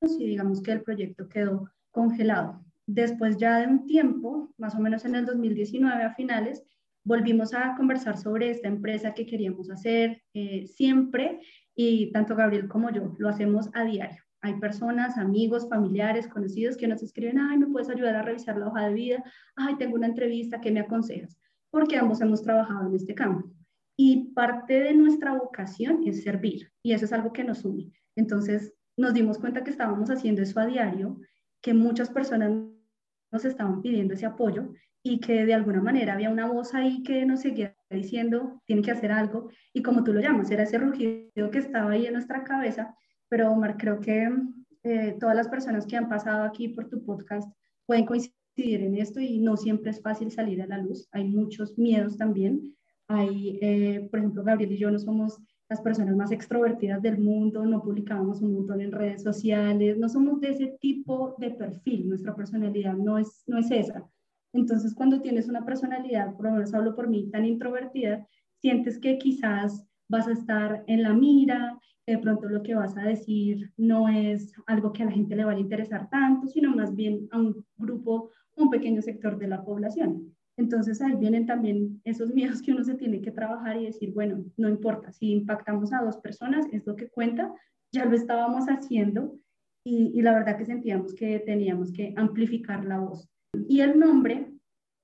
[0.00, 2.62] y digamos que el proyecto quedó congelado.
[2.86, 6.62] Después ya de un tiempo, más o menos en el 2019 a finales,
[7.06, 11.40] volvimos a conversar sobre esta empresa que queríamos hacer eh, siempre
[11.74, 14.22] y tanto Gabriel como yo lo hacemos a diario.
[14.42, 18.66] Hay personas, amigos, familiares, conocidos que nos escriben, ay, ¿me puedes ayudar a revisar la
[18.68, 19.24] hoja de vida?
[19.54, 21.38] Ay, tengo una entrevista, ¿qué me aconsejas?
[21.70, 23.48] Porque ambos hemos trabajado en este campo.
[23.96, 27.92] Y parte de nuestra vocación es servir, y eso es algo que nos une.
[28.14, 31.18] Entonces, nos dimos cuenta que estábamos haciendo eso a diario,
[31.62, 32.52] que muchas personas
[33.36, 34.72] nos estaban pidiendo ese apoyo
[35.02, 38.90] y que de alguna manera había una voz ahí que nos seguía diciendo, tiene que
[38.90, 42.42] hacer algo, y como tú lo llamas, era ese rugido que estaba ahí en nuestra
[42.42, 42.94] cabeza,
[43.28, 44.28] pero Omar, creo que
[44.82, 47.48] eh, todas las personas que han pasado aquí por tu podcast
[47.84, 51.78] pueden coincidir en esto y no siempre es fácil salir a la luz, hay muchos
[51.78, 52.74] miedos también,
[53.06, 57.64] hay, eh, por ejemplo, Gabriel y yo no somos las personas más extrovertidas del mundo,
[57.64, 62.34] no publicamos un montón en redes sociales, no somos de ese tipo de perfil, nuestra
[62.36, 64.08] personalidad no es, no es esa.
[64.52, 68.26] Entonces, cuando tienes una personalidad, por lo menos hablo por mí, tan introvertida,
[68.60, 73.02] sientes que quizás vas a estar en la mira, de pronto lo que vas a
[73.02, 76.94] decir no es algo que a la gente le vaya a interesar tanto, sino más
[76.94, 80.35] bien a un grupo, un pequeño sector de la población.
[80.56, 84.44] Entonces ahí vienen también esos miedos que uno se tiene que trabajar y decir, bueno,
[84.56, 87.52] no importa, si impactamos a dos personas, es lo que cuenta,
[87.92, 89.38] ya lo estábamos haciendo
[89.84, 93.30] y, la verdad que sentíamos que teníamos que amplificar la voz.
[93.68, 94.52] Y el nombre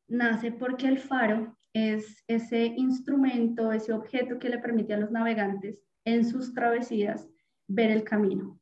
[0.09, 5.78] nace porque el faro es ese instrumento, ese objeto que le permite a los navegantes
[6.05, 7.28] en sus travesías
[7.68, 8.59] ver el camino,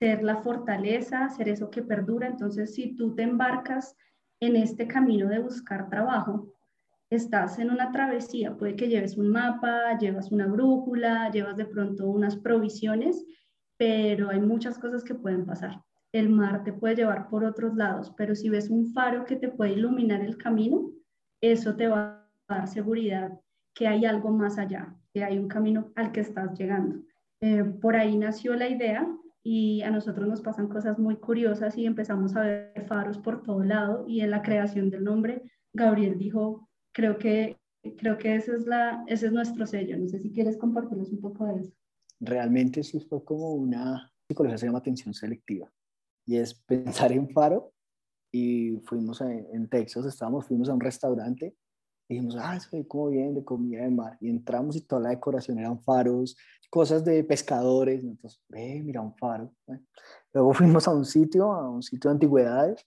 [0.00, 2.26] ser la fortaleza, ser eso que perdura.
[2.26, 3.96] Entonces, si tú te embarcas
[4.40, 6.52] en este camino de buscar trabajo,
[7.10, 12.08] estás en una travesía, puede que lleves un mapa, llevas una brújula, llevas de pronto
[12.08, 13.24] unas provisiones,
[13.76, 15.82] pero hay muchas cosas que pueden pasar
[16.12, 19.48] el mar te puede llevar por otros lados, pero si ves un faro que te
[19.48, 20.90] puede iluminar el camino,
[21.40, 23.38] eso te va a dar seguridad
[23.74, 26.96] que hay algo más allá, que hay un camino al que estás llegando.
[27.40, 29.06] Eh, por ahí nació la idea
[29.52, 33.64] y a nosotros nos pasan cosas muy curiosas y empezamos a ver faros por todo
[33.64, 35.42] lado y en la creación del nombre,
[35.72, 37.56] Gabriel dijo, creo que,
[37.98, 39.98] creo que ese, es la, ese es nuestro sello.
[39.98, 41.72] No sé si quieres compartirnos un poco de eso.
[42.20, 45.68] Realmente eso fue como una psicología se llama atención selectiva
[46.24, 47.72] y es pensar en faro.
[48.32, 51.56] Y fuimos en, Texas, estábamos, fuimos a un restaurante
[52.14, 54.18] dijimos, ah, soy como bien de comida de mar.
[54.20, 56.36] Y entramos y toda la decoración eran faros,
[56.68, 58.02] cosas de pescadores.
[58.02, 59.52] Entonces, ve, mira un faro.
[60.32, 62.86] Luego fuimos a un sitio, a un sitio de antigüedades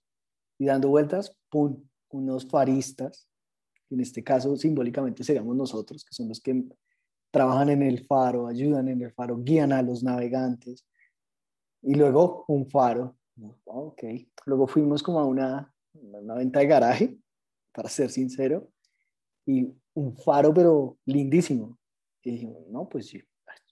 [0.58, 1.82] y dando vueltas, ¡pum!
[2.10, 3.28] Unos faristas,
[3.90, 6.64] en este caso simbólicamente seríamos nosotros, que son los que
[7.32, 10.86] trabajan en el faro, ayudan en el faro, guían a los navegantes.
[11.82, 13.16] Y luego un faro,
[13.64, 14.04] Ok.
[14.46, 17.18] Luego fuimos como a una, una venta de garaje,
[17.72, 18.70] para ser sincero,
[19.46, 21.78] y un faro, pero lindísimo.
[22.22, 23.20] Y dijimos, no, pues yo,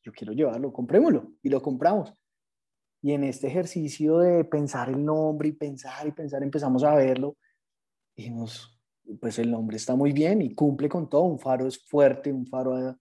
[0.03, 1.33] yo quiero llevarlo, comprémoslo.
[1.43, 2.13] Y lo compramos.
[3.01, 7.37] Y en este ejercicio de pensar el nombre y pensar y pensar, empezamos a verlo.
[8.15, 8.81] Dijimos,
[9.21, 11.23] pues el nombre está muy bien y cumple con todo.
[11.23, 12.97] Un faro es fuerte, un faro,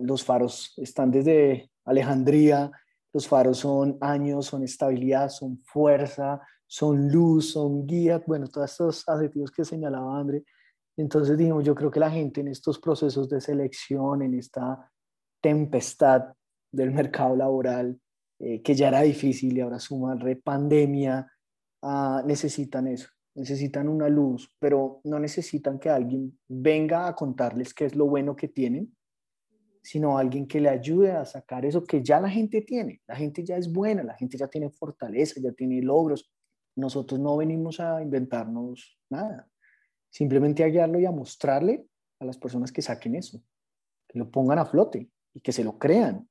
[0.00, 2.70] los faros están desde Alejandría,
[3.12, 9.08] los faros son años, son estabilidad, son fuerza, son luz, son guía, bueno, todos estos
[9.08, 10.44] adjetivos que señalaba André.
[10.98, 14.90] Entonces dijimos, yo creo que la gente en estos procesos de selección, en esta
[15.40, 16.34] tempestad
[16.72, 18.00] del mercado laboral,
[18.40, 21.24] eh, que ya era difícil y ahora suma pandemia,
[21.82, 27.84] ah, necesitan eso, necesitan una luz, pero no necesitan que alguien venga a contarles qué
[27.84, 28.92] es lo bueno que tienen,
[29.80, 33.00] sino alguien que le ayude a sacar eso que ya la gente tiene.
[33.06, 36.28] La gente ya es buena, la gente ya tiene fortaleza, ya tiene logros.
[36.76, 39.48] nosotros no venimos a inventarnos nada,
[40.10, 41.86] simplemente a guiarlo y a mostrarle
[42.20, 43.42] a las personas que saquen eso,
[44.08, 46.28] que lo pongan a flote y que se lo crean.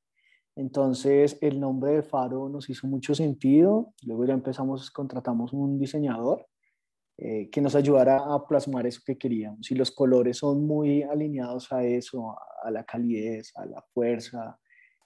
[0.56, 6.48] Entonces el nombre de Faro nos hizo mucho sentido, luego ya empezamos, contratamos un diseñador
[7.20, 9.72] eh, que nos ayudara a plasmar eso que queríamos.
[9.72, 14.60] Y los colores son muy alineados a eso, a la calidez, a la fuerza.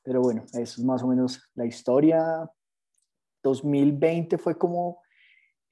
[0.04, 2.50] Pero bueno, eso es más o menos la historia.
[3.44, 5.01] 2020 fue como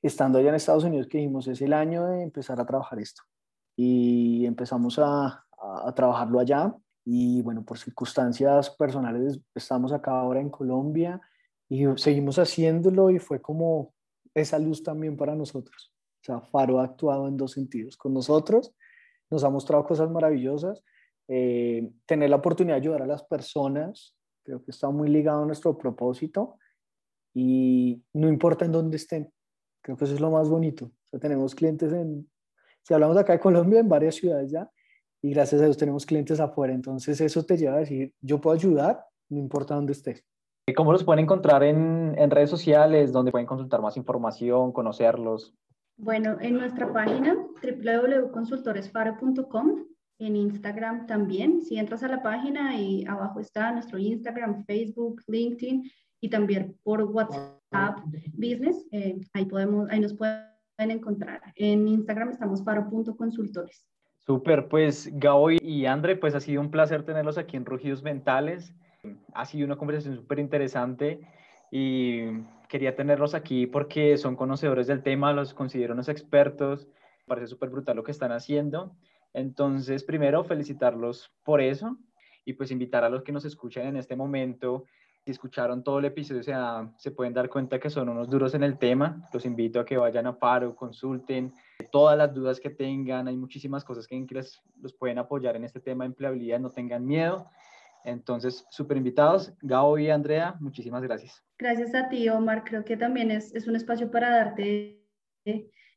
[0.02, 3.24] estando allá en Estados Unidos que dijimos es el año de empezar a trabajar esto.
[3.76, 6.76] Y empezamos a, a, trabajarlo allá.
[7.06, 11.22] Y bueno, por circunstancias personales estamos acá ahora en Colombia
[11.70, 13.94] y seguimos haciéndolo y fue como
[14.34, 15.94] esa luz también para nosotros.
[16.22, 17.96] O sea, Faro ha actuado en dos sentidos.
[17.98, 18.74] Con nosotros
[19.30, 20.84] nos ha mostrado cosas maravillosas.
[21.28, 25.46] Eh, tener la oportunidad de ayudar a las personas, creo que está muy ligado a
[25.46, 26.58] nuestro propósito
[27.36, 29.32] y no importa en dónde estén.
[29.82, 30.86] Creo que eso es lo más bonito.
[30.86, 32.30] O sea, tenemos clientes en,
[32.84, 34.70] si hablamos acá de Colombia, en varias ciudades ya,
[35.22, 36.74] y gracias a Dios tenemos clientes afuera.
[36.74, 40.24] Entonces eso te lleva a decir, yo puedo ayudar, no importa dónde estés.
[40.76, 45.56] ¿Cómo los pueden encontrar en, en redes sociales, donde pueden consultar más información, conocerlos?
[45.98, 49.86] Bueno, en nuestra página www.consultoresfaro.com,
[50.20, 51.62] en Instagram también.
[51.62, 57.02] Si entras a la página y abajo está nuestro Instagram, Facebook, LinkedIn y también por
[57.04, 57.59] WhatsApp
[58.34, 60.46] Business, eh, ahí, podemos, ahí nos pueden
[60.78, 61.42] encontrar.
[61.56, 63.86] En Instagram estamos faro.consultores.
[64.26, 68.74] Súper, pues Gabo y André, pues ha sido un placer tenerlos aquí en Rugidos Mentales.
[69.34, 71.22] Ha sido una conversación súper interesante
[71.72, 72.26] y
[72.68, 76.88] quería tenerlos aquí porque son conocedores del tema, los considero unos expertos,
[77.26, 78.96] parece súper brutal lo que están haciendo.
[79.34, 81.98] Entonces, primero, felicitarlos por eso
[82.46, 84.86] y pues invitar a los que nos escuchan en este momento.
[85.26, 86.54] Si escucharon todo el episodio, se,
[86.98, 89.30] se pueden dar cuenta que son unos duros en el tema.
[89.34, 91.54] Los invito a que vayan a Paro, consulten
[91.92, 93.28] todas las dudas que tengan.
[93.28, 96.60] Hay muchísimas cosas que, les, los pueden apoyar en este tema de empleabilidad.
[96.60, 97.48] No tengan miedo.
[98.06, 99.54] Entonces, súper invitados.
[99.62, 101.44] Gabo y Andrea, muchísimas gracias.
[101.58, 102.64] Gracias a ti, Omar.
[102.64, 105.06] Creo que también es, es un espacio para darte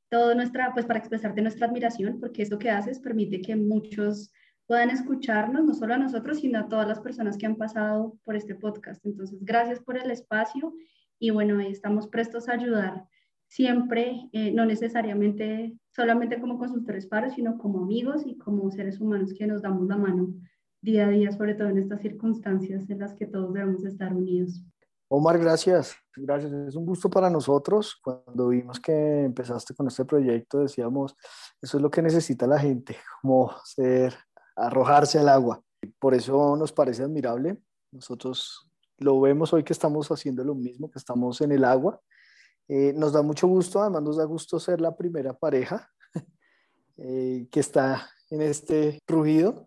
[0.08, 4.30] todo nuestra, pues para expresarte nuestra admiración, porque esto que haces permite que muchos
[4.66, 8.36] puedan escucharnos, no solo a nosotros, sino a todas las personas que han pasado por
[8.36, 9.04] este podcast.
[9.04, 10.74] Entonces, gracias por el espacio
[11.18, 13.04] y bueno, estamos prestos a ayudar
[13.48, 19.34] siempre, eh, no necesariamente solamente como consultores paros, sino como amigos y como seres humanos
[19.36, 20.32] que nos damos la mano
[20.80, 24.62] día a día, sobre todo en estas circunstancias en las que todos debemos estar unidos.
[25.08, 25.94] Omar, gracias.
[26.16, 26.50] Gracias.
[26.52, 28.00] Es un gusto para nosotros.
[28.02, 31.14] Cuando vimos que empezaste con este proyecto, decíamos,
[31.60, 34.14] eso es lo que necesita la gente, como ser,
[34.56, 35.62] arrojarse al agua.
[35.98, 37.58] Por eso nos parece admirable.
[37.90, 42.00] Nosotros lo vemos hoy que estamos haciendo lo mismo, que estamos en el agua.
[42.68, 45.90] Eh, nos da mucho gusto, además nos da gusto ser la primera pareja
[46.96, 49.66] eh, que está en este rugido.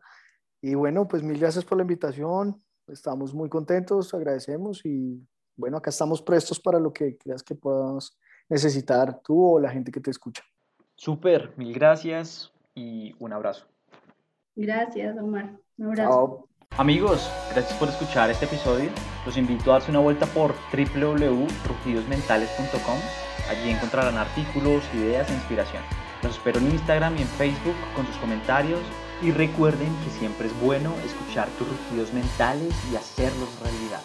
[0.61, 2.63] Y bueno, pues mil gracias por la invitación.
[2.87, 5.21] Estamos muy contentos, agradecemos y
[5.55, 8.17] bueno, acá estamos prestos para lo que creas que puedas
[8.49, 10.43] necesitar tú o la gente que te escucha.
[10.95, 13.67] Súper, mil gracias y un abrazo.
[14.55, 15.57] Gracias, Omar.
[15.77, 16.47] Un abrazo.
[16.77, 18.89] Amigos, gracias por escuchar este episodio.
[19.25, 22.97] Los invito a darse una vuelta por www.rugidosmentales.com.
[23.49, 25.81] Allí encontrarán artículos, ideas e inspiración.
[26.21, 28.81] Los espero en Instagram y en Facebook con sus comentarios.
[29.21, 34.01] Y recuerden que siempre es bueno escuchar tus rugidos mentales y hacerlos realidad.